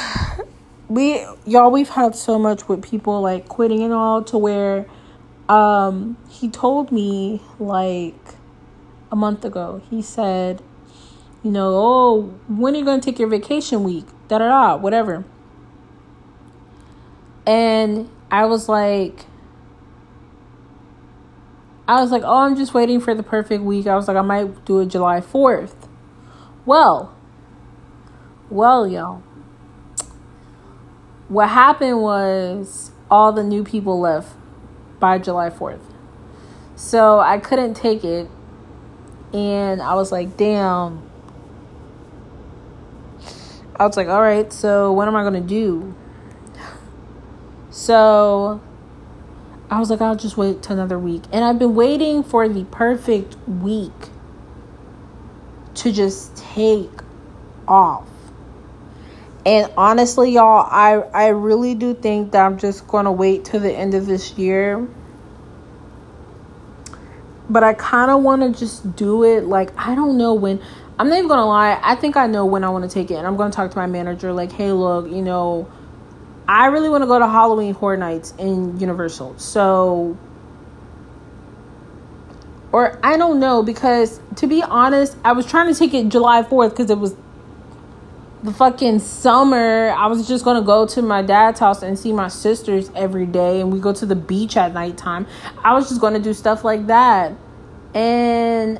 we 0.88 1.24
y'all 1.44 1.70
we've 1.70 1.90
had 1.90 2.14
so 2.14 2.38
much 2.38 2.68
with 2.68 2.82
people 2.82 3.20
like 3.20 3.48
quitting 3.48 3.82
and 3.82 3.92
all 3.92 4.22
to 4.22 4.38
where 4.38 4.86
um 5.48 6.16
he 6.28 6.48
told 6.48 6.90
me 6.90 7.42
like 7.58 8.14
a 9.14 9.16
month 9.16 9.44
ago. 9.44 9.80
He 9.88 10.02
said, 10.02 10.60
you 11.44 11.50
know, 11.52 11.74
oh, 11.76 12.22
when 12.48 12.74
are 12.74 12.78
you 12.78 12.84
going 12.84 13.00
to 13.00 13.04
take 13.04 13.18
your 13.18 13.28
vacation 13.28 13.84
week? 13.84 14.06
Da 14.28 14.38
da 14.38 14.48
da, 14.48 14.76
whatever. 14.76 15.24
And 17.46 18.10
I 18.32 18.46
was 18.46 18.68
like, 18.68 19.26
I 21.86 22.00
was 22.00 22.10
like, 22.10 22.22
oh, 22.24 22.38
I'm 22.38 22.56
just 22.56 22.74
waiting 22.74 23.00
for 23.00 23.14
the 23.14 23.22
perfect 23.22 23.62
week. 23.62 23.86
I 23.86 23.94
was 23.94 24.08
like, 24.08 24.16
I 24.16 24.22
might 24.22 24.64
do 24.64 24.80
it 24.80 24.86
July 24.86 25.20
4th. 25.20 25.88
Well, 26.66 27.13
well, 28.54 28.86
y'all. 28.86 29.20
What 31.28 31.48
happened 31.48 32.00
was 32.00 32.92
all 33.10 33.32
the 33.32 33.42
new 33.42 33.64
people 33.64 33.98
left 33.98 34.32
by 35.00 35.18
July 35.18 35.50
4th. 35.50 35.80
So 36.76 37.18
I 37.18 37.38
couldn't 37.38 37.74
take 37.74 38.04
it 38.04 38.30
and 39.32 39.82
I 39.82 39.94
was 39.94 40.12
like, 40.12 40.36
damn. 40.36 41.02
I 43.74 43.86
was 43.86 43.96
like, 43.96 44.06
all 44.06 44.22
right, 44.22 44.52
so 44.52 44.92
what 44.92 45.08
am 45.08 45.16
I 45.16 45.22
going 45.22 45.34
to 45.34 45.48
do? 45.48 45.94
So 47.70 48.62
I 49.68 49.80
was 49.80 49.90
like, 49.90 50.00
I'll 50.00 50.14
just 50.14 50.36
wait 50.36 50.62
till 50.62 50.74
another 50.74 50.96
week. 50.96 51.24
And 51.32 51.44
I've 51.44 51.58
been 51.58 51.74
waiting 51.74 52.22
for 52.22 52.48
the 52.48 52.62
perfect 52.66 53.36
week 53.48 53.90
to 55.74 55.90
just 55.90 56.36
take 56.36 57.00
off. 57.66 58.13
And 59.46 59.70
honestly, 59.76 60.32
y'all, 60.32 60.66
I, 60.70 60.94
I 61.12 61.28
really 61.28 61.74
do 61.74 61.94
think 61.94 62.32
that 62.32 62.44
I'm 62.44 62.58
just 62.58 62.86
going 62.86 63.04
to 63.04 63.12
wait 63.12 63.44
till 63.44 63.60
the 63.60 63.72
end 63.72 63.94
of 63.94 64.06
this 64.06 64.38
year 64.38 64.88
but 67.48 67.62
I 67.62 67.74
kind 67.74 68.10
of 68.10 68.22
want 68.22 68.42
to 68.42 68.58
just 68.58 68.96
do 68.96 69.24
it. 69.24 69.44
Like, 69.44 69.70
I 69.76 69.94
don't 69.94 70.16
know 70.16 70.34
when. 70.34 70.60
I'm 70.98 71.08
not 71.08 71.16
even 71.16 71.28
going 71.28 71.38
to 71.38 71.44
lie. 71.44 71.78
I 71.82 71.96
think 71.96 72.16
I 72.16 72.26
know 72.26 72.46
when 72.46 72.62
I 72.62 72.70
want 72.70 72.88
to 72.88 72.90
take 72.92 73.10
it. 73.10 73.14
And 73.14 73.26
I'm 73.26 73.36
going 73.36 73.50
to 73.50 73.56
talk 73.56 73.70
to 73.70 73.76
my 73.76 73.86
manager, 73.86 74.32
like, 74.32 74.52
hey, 74.52 74.70
look, 74.72 75.10
you 75.10 75.22
know, 75.22 75.68
I 76.46 76.66
really 76.66 76.88
want 76.88 77.02
to 77.02 77.06
go 77.06 77.18
to 77.18 77.26
Halloween 77.26 77.74
Horror 77.74 77.96
Nights 77.96 78.32
in 78.38 78.78
Universal. 78.78 79.38
So, 79.38 80.16
or 82.70 82.98
I 83.02 83.16
don't 83.16 83.40
know, 83.40 83.62
because 83.62 84.20
to 84.36 84.46
be 84.46 84.62
honest, 84.62 85.16
I 85.24 85.32
was 85.32 85.46
trying 85.46 85.72
to 85.72 85.78
take 85.78 85.94
it 85.94 86.08
July 86.08 86.42
4th 86.42 86.70
because 86.70 86.90
it 86.90 86.98
was 86.98 87.16
the 88.44 88.52
fucking 88.52 88.98
summer, 88.98 89.88
I 89.96 90.06
was 90.06 90.28
just 90.28 90.44
gonna 90.44 90.60
go 90.60 90.86
to 90.88 91.00
my 91.00 91.22
dad's 91.22 91.58
house 91.58 91.82
and 91.82 91.98
see 91.98 92.12
my 92.12 92.28
sisters 92.28 92.90
every 92.94 93.24
day, 93.24 93.62
and 93.62 93.72
we 93.72 93.80
go 93.80 93.94
to 93.94 94.04
the 94.04 94.14
beach 94.14 94.58
at 94.58 94.74
nighttime. 94.74 95.26
I 95.64 95.72
was 95.72 95.88
just 95.88 95.98
gonna 95.98 96.18
do 96.18 96.34
stuff 96.34 96.62
like 96.62 96.86
that, 96.88 97.32
and 97.94 98.78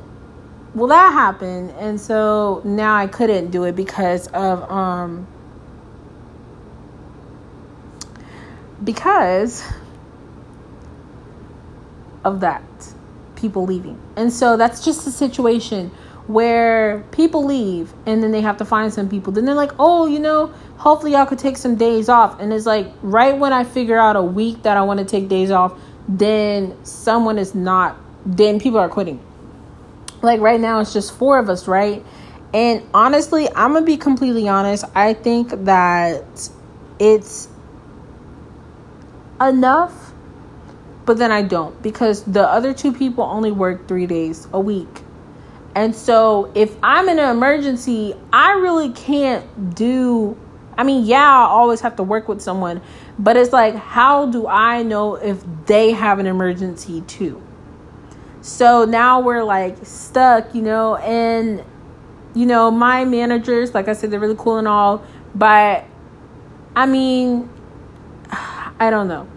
well, 0.75 0.87
that 0.89 1.11
happened, 1.13 1.71
and 1.79 1.99
so 1.99 2.61
now 2.63 2.95
I 2.95 3.07
couldn't 3.07 3.49
do 3.49 3.63
it 3.63 3.75
because 3.75 4.27
of 4.27 4.69
um 4.71 5.25
because 8.83 9.63
of 12.23 12.41
that 12.41 12.61
people 13.35 13.65
leaving, 13.65 13.99
and 14.15 14.31
so 14.31 14.57
that's 14.57 14.85
just 14.85 15.05
the 15.05 15.11
situation 15.11 15.89
where 16.27 17.01
people 17.11 17.45
leave 17.45 17.93
and 18.05 18.23
then 18.23 18.31
they 18.31 18.41
have 18.41 18.57
to 18.57 18.65
find 18.65 18.91
some 18.93 19.09
people. 19.09 19.31
Then 19.31 19.45
they're 19.45 19.53
like, 19.53 19.71
oh, 19.77 20.07
you 20.07 20.19
know, 20.19 20.47
hopefully 20.77 21.11
y'all 21.11 21.25
could 21.25 21.39
take 21.39 21.57
some 21.57 21.75
days 21.75 22.09
off. 22.09 22.39
And 22.39 22.51
it's 22.51 22.65
like 22.65 22.91
right 23.01 23.37
when 23.37 23.53
I 23.53 23.63
figure 23.63 23.97
out 23.97 24.15
a 24.15 24.23
week 24.23 24.63
that 24.63 24.77
I 24.77 24.81
want 24.81 24.99
to 24.99 25.05
take 25.05 25.27
days 25.27 25.51
off, 25.51 25.79
then 26.07 26.83
someone 26.83 27.37
is 27.37 27.53
not, 27.53 27.97
then 28.25 28.59
people 28.59 28.79
are 28.79 28.89
quitting. 28.89 29.19
Like 30.21 30.39
right 30.39 30.59
now, 30.59 30.79
it's 30.79 30.93
just 30.93 31.15
four 31.15 31.37
of 31.37 31.49
us, 31.49 31.67
right? 31.67 32.03
And 32.53 32.83
honestly, 32.93 33.47
I'm 33.53 33.73
going 33.73 33.83
to 33.83 33.85
be 33.85 33.97
completely 33.97 34.47
honest. 34.47 34.85
I 34.95 35.13
think 35.13 35.49
that 35.65 36.49
it's 36.99 37.49
enough, 39.41 40.13
but 41.05 41.17
then 41.17 41.31
I 41.31 41.43
don't 41.43 41.79
because 41.83 42.23
the 42.23 42.47
other 42.47 42.73
two 42.73 42.93
people 42.93 43.23
only 43.25 43.51
work 43.51 43.87
three 43.87 44.07
days 44.07 44.47
a 44.53 44.59
week. 44.59 45.04
And 45.75 45.93
so 45.93 46.51
if 46.55 46.75
I'm 46.81 47.09
in 47.09 47.19
an 47.19 47.29
emergency, 47.29 48.15
I 48.31 48.53
really 48.53 48.91
can't 48.91 49.75
do 49.75 50.37
I 50.77 50.83
mean, 50.83 51.05
yeah, 51.05 51.23
I 51.23 51.45
always 51.45 51.79
have 51.81 51.95
to 51.95 52.03
work 52.03 52.27
with 52.27 52.41
someone, 52.41 52.81
but 53.17 53.37
it's 53.37 53.53
like 53.53 53.75
how 53.75 54.25
do 54.25 54.47
I 54.47 54.83
know 54.83 55.15
if 55.15 55.43
they 55.65 55.91
have 55.91 56.19
an 56.19 56.25
emergency 56.25 57.01
too? 57.01 57.41
So 58.41 58.85
now 58.85 59.21
we're 59.21 59.43
like 59.43 59.77
stuck, 59.85 60.53
you 60.53 60.61
know, 60.61 60.97
and 60.97 61.63
you 62.33 62.45
know, 62.45 62.69
my 62.69 63.05
managers, 63.05 63.73
like 63.73 63.87
I 63.87 63.93
said, 63.93 64.11
they're 64.11 64.19
really 64.19 64.35
cool 64.37 64.57
and 64.57 64.67
all, 64.67 65.03
but 65.33 65.85
I 66.75 66.85
mean, 66.85 67.49
I 68.31 68.89
don't 68.89 69.07
know. 69.07 69.27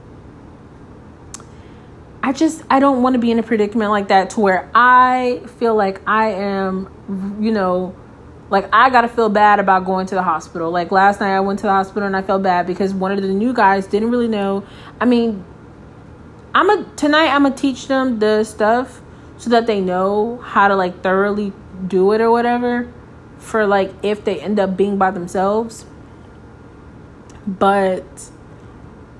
I 2.28 2.32
just 2.32 2.62
I 2.68 2.78
don't 2.78 3.02
want 3.02 3.14
to 3.14 3.18
be 3.18 3.30
in 3.30 3.38
a 3.38 3.42
predicament 3.42 3.90
like 3.90 4.08
that 4.08 4.28
to 4.30 4.40
where 4.40 4.70
I 4.74 5.40
feel 5.58 5.74
like 5.74 6.02
I 6.06 6.32
am, 6.32 7.38
you 7.40 7.50
know, 7.50 7.96
like 8.50 8.68
I 8.70 8.90
gotta 8.90 9.08
feel 9.08 9.30
bad 9.30 9.60
about 9.60 9.86
going 9.86 10.06
to 10.08 10.14
the 10.14 10.22
hospital. 10.22 10.70
Like 10.70 10.92
last 10.92 11.20
night 11.20 11.34
I 11.34 11.40
went 11.40 11.60
to 11.60 11.62
the 11.62 11.72
hospital 11.72 12.06
and 12.06 12.14
I 12.14 12.20
felt 12.20 12.42
bad 12.42 12.66
because 12.66 12.92
one 12.92 13.12
of 13.12 13.22
the 13.22 13.28
new 13.28 13.54
guys 13.54 13.86
didn't 13.86 14.10
really 14.10 14.28
know. 14.28 14.62
I 15.00 15.06
mean, 15.06 15.42
I'm 16.54 16.68
a 16.68 16.84
tonight 16.96 17.28
I'm 17.28 17.44
gonna 17.44 17.56
teach 17.56 17.88
them 17.88 18.18
the 18.18 18.44
stuff 18.44 19.00
so 19.38 19.48
that 19.48 19.66
they 19.66 19.80
know 19.80 20.36
how 20.44 20.68
to 20.68 20.76
like 20.76 21.02
thoroughly 21.02 21.54
do 21.86 22.12
it 22.12 22.20
or 22.20 22.30
whatever 22.30 22.92
for 23.38 23.66
like 23.66 23.94
if 24.02 24.22
they 24.26 24.38
end 24.38 24.60
up 24.60 24.76
being 24.76 24.98
by 24.98 25.10
themselves. 25.12 25.86
But 27.46 28.28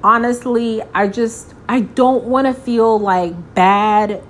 honestly, 0.04 0.82
I 0.94 1.08
just 1.08 1.54
I 1.68 1.80
don't 1.80 2.24
want 2.24 2.46
to 2.46 2.54
feel 2.54 2.98
like 2.98 3.54
bad 3.54 4.22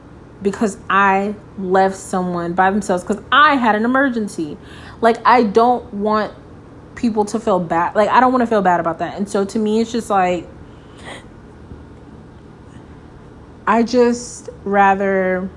because 0.42 0.76
I 0.90 1.34
left 1.56 1.96
someone 1.96 2.54
by 2.54 2.70
themselves 2.70 3.04
because 3.04 3.22
I 3.30 3.56
had 3.56 3.74
an 3.74 3.84
emergency. 3.84 4.56
Like, 5.00 5.18
I 5.24 5.44
don't 5.44 5.92
want 5.94 6.34
people 6.94 7.24
to 7.26 7.38
feel 7.38 7.60
bad. 7.60 7.94
Like, 7.94 8.08
I 8.08 8.20
don't 8.20 8.32
want 8.32 8.42
to 8.42 8.46
feel 8.46 8.62
bad 8.62 8.80
about 8.80 8.98
that. 8.98 9.16
And 9.16 9.28
so 9.28 9.44
to 9.44 9.58
me, 9.58 9.80
it's 9.80 9.92
just 9.92 10.10
like, 10.10 10.48
I 13.66 13.82
just 13.82 14.48
rather 14.64 15.48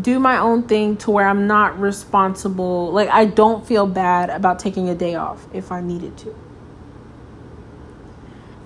do 0.00 0.18
my 0.18 0.38
own 0.38 0.62
thing 0.64 0.96
to 0.98 1.10
where 1.10 1.26
I'm 1.26 1.46
not 1.46 1.78
responsible. 1.80 2.92
Like, 2.92 3.08
I 3.08 3.24
don't 3.24 3.66
feel 3.66 3.86
bad 3.86 4.30
about 4.30 4.58
taking 4.58 4.88
a 4.88 4.94
day 4.94 5.16
off 5.16 5.46
if 5.52 5.72
I 5.72 5.80
needed 5.80 6.16
to. 6.18 6.34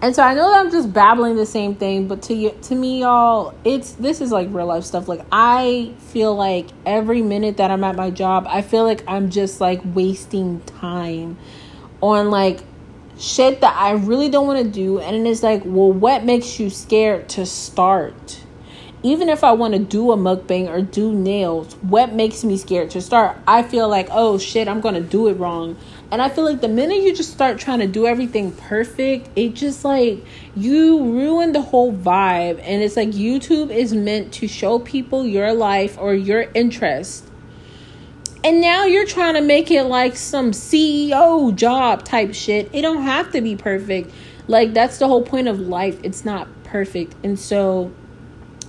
And 0.06 0.14
so 0.14 0.22
I 0.22 0.34
know 0.34 0.48
that 0.52 0.60
I'm 0.64 0.70
just 0.70 0.92
babbling 0.92 1.34
the 1.34 1.44
same 1.44 1.74
thing, 1.74 2.06
but 2.06 2.22
to 2.22 2.32
you, 2.32 2.56
to 2.62 2.76
me, 2.76 3.00
y'all, 3.00 3.52
it's 3.64 3.90
this 3.94 4.20
is 4.20 4.30
like 4.30 4.46
real 4.52 4.66
life 4.66 4.84
stuff. 4.84 5.08
Like 5.08 5.26
I 5.32 5.94
feel 5.98 6.32
like 6.32 6.68
every 6.86 7.22
minute 7.22 7.56
that 7.56 7.72
I'm 7.72 7.82
at 7.82 7.96
my 7.96 8.10
job, 8.10 8.46
I 8.48 8.62
feel 8.62 8.84
like 8.84 9.02
I'm 9.08 9.30
just 9.30 9.60
like 9.60 9.80
wasting 9.84 10.60
time 10.60 11.36
on 12.00 12.30
like 12.30 12.60
shit 13.18 13.60
that 13.62 13.74
I 13.76 13.94
really 13.94 14.28
don't 14.28 14.46
want 14.46 14.64
to 14.64 14.70
do. 14.70 15.00
And 15.00 15.26
it's 15.26 15.42
like, 15.42 15.62
well, 15.64 15.92
what 15.92 16.22
makes 16.22 16.60
you 16.60 16.70
scared 16.70 17.28
to 17.30 17.44
start? 17.44 18.44
even 19.06 19.28
if 19.28 19.44
I 19.44 19.52
want 19.52 19.72
to 19.74 19.78
do 19.78 20.10
a 20.10 20.16
mukbang 20.16 20.68
or 20.68 20.82
do 20.82 21.12
nails, 21.12 21.74
what 21.74 22.12
makes 22.12 22.42
me 22.42 22.56
scared 22.56 22.90
to 22.90 23.00
start? 23.00 23.38
I 23.46 23.62
feel 23.62 23.88
like, 23.88 24.08
oh 24.10 24.36
shit, 24.36 24.66
I'm 24.66 24.80
gonna 24.80 25.00
do 25.00 25.28
it 25.28 25.34
wrong. 25.34 25.76
And 26.10 26.22
I 26.22 26.28
feel 26.28 26.44
like 26.44 26.60
the 26.60 26.68
minute 26.68 27.02
you 27.02 27.14
just 27.14 27.32
start 27.32 27.58
trying 27.58 27.80
to 27.80 27.86
do 27.88 28.06
everything 28.06 28.52
perfect, 28.52 29.28
it 29.34 29.54
just 29.54 29.84
like 29.84 30.24
you 30.54 31.02
ruin 31.02 31.52
the 31.52 31.60
whole 31.60 31.92
vibe. 31.92 32.60
And 32.62 32.82
it's 32.82 32.96
like 32.96 33.10
YouTube 33.10 33.70
is 33.70 33.92
meant 33.92 34.32
to 34.34 34.46
show 34.46 34.78
people 34.78 35.26
your 35.26 35.52
life 35.52 35.98
or 35.98 36.14
your 36.14 36.42
interest. 36.54 37.28
And 38.44 38.60
now 38.60 38.84
you're 38.84 39.06
trying 39.06 39.34
to 39.34 39.40
make 39.40 39.72
it 39.72 39.84
like 39.84 40.16
some 40.16 40.52
CEO 40.52 41.52
job 41.56 42.04
type 42.04 42.32
shit. 42.32 42.70
It 42.72 42.82
don't 42.82 43.02
have 43.02 43.32
to 43.32 43.40
be 43.40 43.56
perfect. 43.56 44.12
Like 44.46 44.74
that's 44.74 44.98
the 44.98 45.08
whole 45.08 45.22
point 45.22 45.48
of 45.48 45.58
life. 45.58 45.98
It's 46.04 46.24
not 46.24 46.46
perfect. 46.62 47.16
And 47.24 47.36
so 47.36 47.90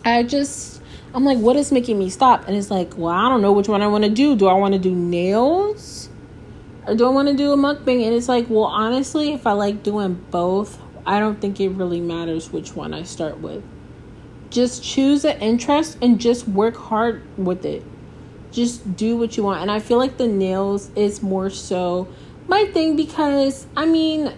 I 0.03 0.23
just 0.23 0.81
I'm 1.13 1.23
like 1.23 1.37
what 1.37 1.55
is 1.55 1.71
making 1.71 1.99
me 1.99 2.09
stop? 2.09 2.47
And 2.47 2.57
it's 2.57 2.71
like, 2.71 2.97
well, 2.97 3.13
I 3.13 3.29
don't 3.29 3.43
know 3.43 3.53
which 3.53 3.67
one 3.67 3.83
I 3.83 3.87
want 3.87 4.05
to 4.05 4.09
do. 4.09 4.35
Do 4.35 4.47
I 4.47 4.53
want 4.53 4.73
to 4.73 4.79
do 4.79 4.95
nails? 4.95 6.06
I 6.87 6.93
want 7.09 7.27
to 7.27 7.33
do 7.33 7.51
a 7.51 7.57
mukbang? 7.57 8.05
And 8.05 8.15
it's 8.15 8.29
like, 8.29 8.49
well, 8.49 8.63
honestly, 8.63 9.33
if 9.33 9.45
I 9.45 9.51
like 9.51 9.83
doing 9.83 10.23
both, 10.31 10.81
I 11.05 11.19
don't 11.19 11.39
think 11.39 11.59
it 11.59 11.69
really 11.69 12.01
matters 12.01 12.51
which 12.51 12.75
one 12.75 12.93
I 12.93 13.03
start 13.03 13.39
with. 13.39 13.63
Just 14.49 14.83
choose 14.83 15.25
an 15.25 15.39
interest 15.39 15.97
and 16.01 16.19
just 16.19 16.47
work 16.47 16.77
hard 16.77 17.23
with 17.37 17.65
it. 17.65 17.83
Just 18.51 18.95
do 18.95 19.17
what 19.17 19.35
you 19.35 19.43
want. 19.43 19.61
And 19.61 19.69
I 19.69 19.79
feel 19.79 19.97
like 19.97 20.17
the 20.17 20.27
nails 20.27 20.89
is 20.95 21.21
more 21.21 21.49
so 21.49 22.07
my 22.47 22.65
thing 22.65 22.95
because 22.95 23.67
I 23.75 23.85
mean 23.85 24.33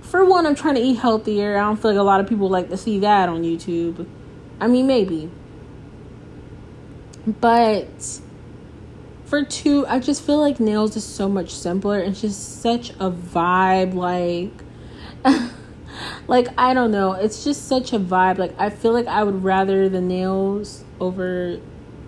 for 0.00 0.26
one, 0.26 0.46
I'm 0.46 0.54
trying 0.54 0.74
to 0.74 0.80
eat 0.80 0.98
healthier. 0.98 1.56
I 1.56 1.62
don't 1.62 1.80
feel 1.80 1.92
like 1.92 1.98
a 1.98 2.02
lot 2.02 2.20
of 2.20 2.28
people 2.28 2.50
like 2.50 2.68
to 2.68 2.76
see 2.76 2.98
that 2.98 3.30
on 3.30 3.44
YouTube. 3.44 4.06
I 4.60 4.66
mean, 4.66 4.86
maybe. 4.86 5.30
But 7.26 8.20
for 9.32 9.42
two, 9.42 9.86
I 9.86 9.98
just 9.98 10.20
feel 10.26 10.38
like 10.38 10.60
nails 10.60 10.94
is 10.94 11.04
so 11.04 11.26
much 11.26 11.54
simpler. 11.54 11.98
It's 11.98 12.20
just 12.20 12.60
such 12.60 12.90
a 12.90 13.10
vibe. 13.10 13.94
Like, 13.94 14.52
like 16.28 16.48
I 16.58 16.74
don't 16.74 16.90
know. 16.90 17.14
It's 17.14 17.42
just 17.42 17.66
such 17.66 17.94
a 17.94 17.98
vibe. 17.98 18.36
Like 18.36 18.52
I 18.58 18.68
feel 18.68 18.92
like 18.92 19.06
I 19.06 19.24
would 19.24 19.42
rather 19.42 19.88
the 19.88 20.02
nails 20.02 20.84
over 21.00 21.58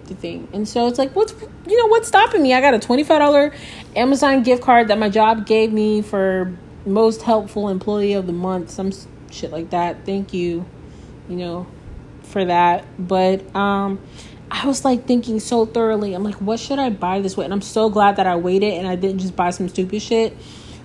the 0.04 0.14
thing. 0.14 0.48
And 0.52 0.68
so 0.68 0.86
it's 0.86 0.98
like, 0.98 1.16
what's 1.16 1.32
you 1.66 1.78
know 1.78 1.86
what's 1.86 2.08
stopping 2.08 2.42
me? 2.42 2.52
I 2.52 2.60
got 2.60 2.74
a 2.74 2.78
twenty 2.78 3.04
five 3.04 3.20
dollar 3.20 3.54
Amazon 3.96 4.42
gift 4.42 4.62
card 4.62 4.88
that 4.88 4.98
my 4.98 5.08
job 5.08 5.46
gave 5.46 5.72
me 5.72 6.02
for 6.02 6.54
most 6.84 7.22
helpful 7.22 7.70
employee 7.70 8.12
of 8.12 8.26
the 8.26 8.34
month, 8.34 8.68
some 8.68 8.92
shit 9.30 9.50
like 9.50 9.70
that. 9.70 10.04
Thank 10.04 10.34
you, 10.34 10.66
you 11.30 11.36
know, 11.36 11.66
for 12.20 12.44
that. 12.44 12.84
But 12.98 13.56
um 13.56 13.98
I 14.50 14.66
was 14.66 14.84
like 14.84 15.06
thinking 15.06 15.40
so 15.40 15.66
thoroughly. 15.66 16.14
I'm 16.14 16.22
like, 16.22 16.36
what 16.36 16.60
should 16.60 16.78
I 16.78 16.90
buy 16.90 17.20
this 17.20 17.36
with? 17.36 17.44
And 17.44 17.52
I'm 17.54 17.62
so 17.62 17.88
glad 17.90 18.16
that 18.16 18.26
I 18.26 18.36
waited 18.36 18.74
and 18.74 18.86
I 18.86 18.96
didn't 18.96 19.18
just 19.18 19.36
buy 19.36 19.50
some 19.50 19.68
stupid 19.68 20.00
shit. 20.00 20.36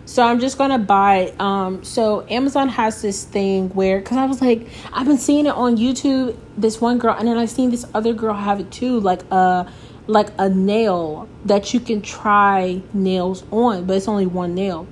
So 0.05 0.23
I'm 0.23 0.39
just 0.39 0.57
gonna 0.57 0.79
buy. 0.79 1.33
Um, 1.39 1.83
so 1.83 2.25
Amazon 2.29 2.67
has 2.69 3.01
this 3.01 3.25
thing 3.25 3.69
where, 3.69 4.01
cause 4.01 4.17
I 4.17 4.25
was 4.25 4.41
like, 4.41 4.67
I've 4.91 5.05
been 5.05 5.19
seeing 5.19 5.45
it 5.45 5.53
on 5.53 5.77
YouTube. 5.77 6.35
This 6.57 6.81
one 6.81 6.97
girl, 6.97 7.15
and 7.17 7.27
then 7.27 7.37
I've 7.37 7.51
seen 7.51 7.69
this 7.69 7.85
other 7.93 8.13
girl 8.13 8.33
have 8.33 8.59
it 8.59 8.71
too, 8.71 8.99
like 8.99 9.21
a 9.31 9.71
like 10.07 10.29
a 10.39 10.49
nail 10.49 11.29
that 11.45 11.71
you 11.75 11.79
can 11.79 12.01
try 12.01 12.81
nails 12.91 13.43
on, 13.51 13.85
but 13.85 13.97
it's 13.97 14.07
only 14.07 14.25
one 14.25 14.55
nail. 14.55 14.87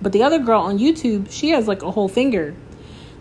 But 0.00 0.12
the 0.12 0.22
other 0.22 0.38
girl 0.38 0.60
on 0.60 0.78
YouTube, 0.78 1.32
she 1.32 1.48
has 1.50 1.66
like 1.66 1.82
a 1.82 1.90
whole 1.90 2.08
finger. 2.08 2.54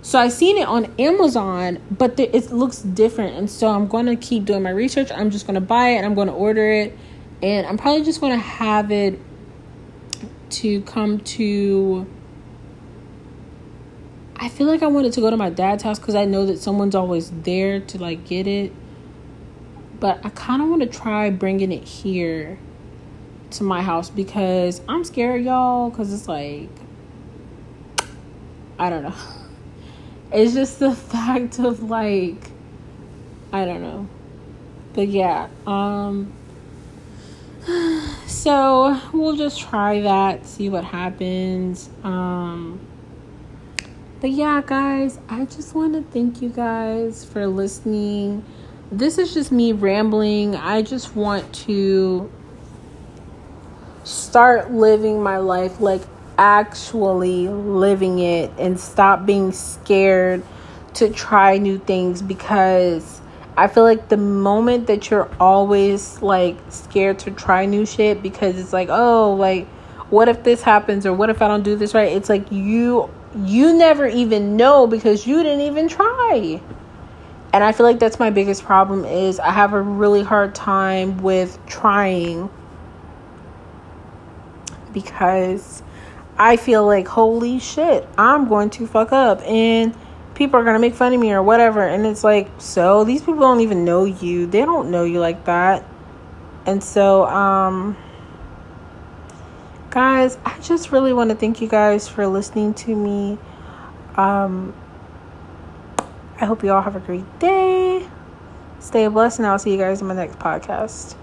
So 0.04 0.20
I 0.20 0.28
seen 0.28 0.58
it 0.58 0.68
on 0.68 0.94
Amazon, 1.00 1.80
but 1.90 2.20
it 2.20 2.52
looks 2.52 2.80
different, 2.80 3.38
and 3.38 3.50
so 3.50 3.70
I'm 3.70 3.88
gonna 3.88 4.18
keep 4.18 4.44
doing 4.44 4.62
my 4.62 4.70
research. 4.70 5.10
I'm 5.14 5.30
just 5.30 5.48
gonna 5.48 5.62
buy 5.62 5.92
it. 5.92 5.96
And 5.96 6.06
I'm 6.06 6.14
gonna 6.14 6.36
order 6.36 6.70
it, 6.70 6.98
and 7.42 7.66
I'm 7.66 7.78
probably 7.78 8.04
just 8.04 8.20
gonna 8.20 8.36
have 8.36 8.92
it 8.92 9.18
to 10.50 10.82
come 10.82 11.22
to. 11.22 12.06
I 14.36 14.50
feel 14.50 14.68
like 14.68 14.84
I 14.84 14.88
wanted 14.88 15.14
to 15.14 15.22
go 15.22 15.30
to 15.30 15.38
my 15.38 15.50
dad's 15.50 15.84
house 15.84 16.00
because 16.00 16.16
I 16.16 16.26
know 16.26 16.46
that 16.48 16.60
someone's 16.60 16.96
always 16.96 17.32
there 17.32 17.80
to 17.80 17.98
like 17.98 18.26
get 18.26 18.46
it, 18.46 18.74
but 20.02 20.20
I 20.26 20.30
kind 20.32 20.62
of 20.62 20.68
want 20.68 20.82
to 20.82 20.88
try 20.90 21.30
bringing 21.30 21.72
it 21.72 21.86
here 21.86 22.60
to 23.52 23.64
my 23.64 23.82
house 23.82 24.10
because 24.10 24.82
I'm 24.90 25.06
scared, 25.06 25.46
y'all. 25.46 25.90
Because 25.90 26.12
it's 26.12 26.28
like, 26.28 26.68
I 28.78 28.90
don't 28.90 29.04
know. 29.04 29.16
It's 30.34 30.54
just 30.54 30.80
the 30.80 30.96
fact 30.96 31.60
of 31.60 31.84
like, 31.84 32.50
I 33.52 33.66
don't 33.66 33.82
know. 33.82 34.08
But 34.94 35.08
yeah, 35.08 35.48
um, 35.66 36.34
so 38.28 39.00
we'll 39.14 39.36
just 39.36 39.60
try 39.60 40.02
that, 40.02 40.46
see 40.46 40.70
what 40.70 40.84
happens. 40.84 41.90
Um, 42.04 42.80
but 44.22 44.32
yeah, 44.32 44.62
guys, 44.66 45.20
I 45.28 45.46
just 45.46 45.76
want 45.76 45.94
to 45.94 46.02
thank 46.12 46.42
you 46.42 46.50
guys 46.50 47.26
for 47.26 47.46
listening. 47.46 48.44
This 48.92 49.18
is 49.18 49.34
just 49.34 49.52
me 49.52 49.74
rambling. 49.74 50.56
I 50.56 50.82
just 50.82 51.16
want 51.16 51.54
to 51.66 52.32
start 54.04 54.72
living 54.72 55.22
my 55.22 55.38
life 55.38 55.80
like 55.80 56.02
actually 56.38 57.48
living 57.48 58.20
it 58.20 58.52
and 58.58 58.80
stop 58.80 59.26
being 59.26 59.52
scared 59.52 60.44
to 60.96 61.10
try 61.10 61.58
new 61.58 61.80
things 61.80 62.22
because 62.22 63.22
I 63.56 63.68
feel 63.68 63.84
like 63.84 64.10
the 64.10 64.18
moment 64.18 64.88
that 64.88 65.10
you're 65.10 65.30
always 65.40 66.22
like 66.22 66.58
scared 66.70 67.20
to 67.20 67.32
try 67.32 67.66
new 67.66 67.86
shit 67.86 68.24
because 68.24 68.58
it's 68.58 68.74
like, 68.74 68.90
oh, 68.90 69.34
like 69.34 69.68
what 70.10 70.28
if 70.28 70.44
this 70.44 70.62
happens 70.62 71.06
or 71.06 71.14
what 71.14 71.30
if 71.30 71.42
I 71.42 71.48
don't 71.48 71.64
do 71.64 71.76
this 71.76 71.94
right? 71.94 72.12
It's 72.12 72.30
like 72.30 72.52
you 72.52 73.10
you 73.36 73.74
never 73.74 74.08
even 74.08 74.58
know 74.58 74.88
because 74.88 75.26
you 75.26 75.42
didn't 75.44 75.62
even 75.62 75.88
try. 75.88 76.62
And 77.52 77.64
I 77.64 77.72
feel 77.72 77.86
like 77.86 78.00
that's 78.00 78.18
my 78.18 78.32
biggest 78.32 78.64
problem 78.64 79.06
is 79.06 79.40
I 79.40 79.52
have 79.52 79.74
a 79.74 79.82
really 79.82 80.24
hard 80.24 80.56
time 80.56 81.20
with 81.20 81.60
trying 81.68 82.50
because 84.92 85.83
I 86.44 86.58
feel 86.58 86.86
like, 86.86 87.08
holy 87.08 87.58
shit, 87.58 88.06
I'm 88.18 88.50
going 88.50 88.70
to 88.72 88.86
fuck 88.86 89.14
up 89.14 89.40
and 89.44 89.96
people 90.36 90.60
are 90.60 90.64
going 90.66 90.74
to 90.74 90.80
make 90.80 90.94
fun 90.94 91.14
of 91.14 91.20
me 91.22 91.32
or 91.32 91.42
whatever. 91.42 91.88
And 91.88 92.06
it's 92.06 92.22
like, 92.22 92.50
so 92.58 93.06
these 93.06 93.22
people 93.22 93.40
don't 93.40 93.62
even 93.62 93.86
know 93.86 94.04
you. 94.04 94.46
They 94.46 94.60
don't 94.60 94.92
know 94.92 95.06
you 95.06 95.22
like 95.22 95.46
that. 95.46 95.86
And 96.66 96.84
so, 96.84 97.26
um, 97.28 97.96
guys, 99.90 100.38
I 100.46 100.60
just 100.60 100.92
really 100.92 101.14
want 101.14 101.30
to 101.30 101.36
thank 101.38 101.62
you 101.62 101.70
guys 101.70 102.10
for 102.10 102.28
listening 102.28 102.74
to 102.74 102.94
me. 102.94 103.38
Um, 104.16 104.74
I 106.42 106.46
hope 106.46 106.62
you 106.62 106.74
all 106.74 106.82
have 106.82 106.98
a 106.98 107.00
great 107.00 107.40
day. 107.40 108.06
Stay 108.80 109.08
blessed, 109.08 109.40
and 109.40 109.48
I'll 109.48 109.60
see 109.60 109.72
you 109.72 109.78
guys 109.78 110.02
in 110.02 110.08
my 110.08 110.14
next 110.14 110.40
podcast. 110.40 111.16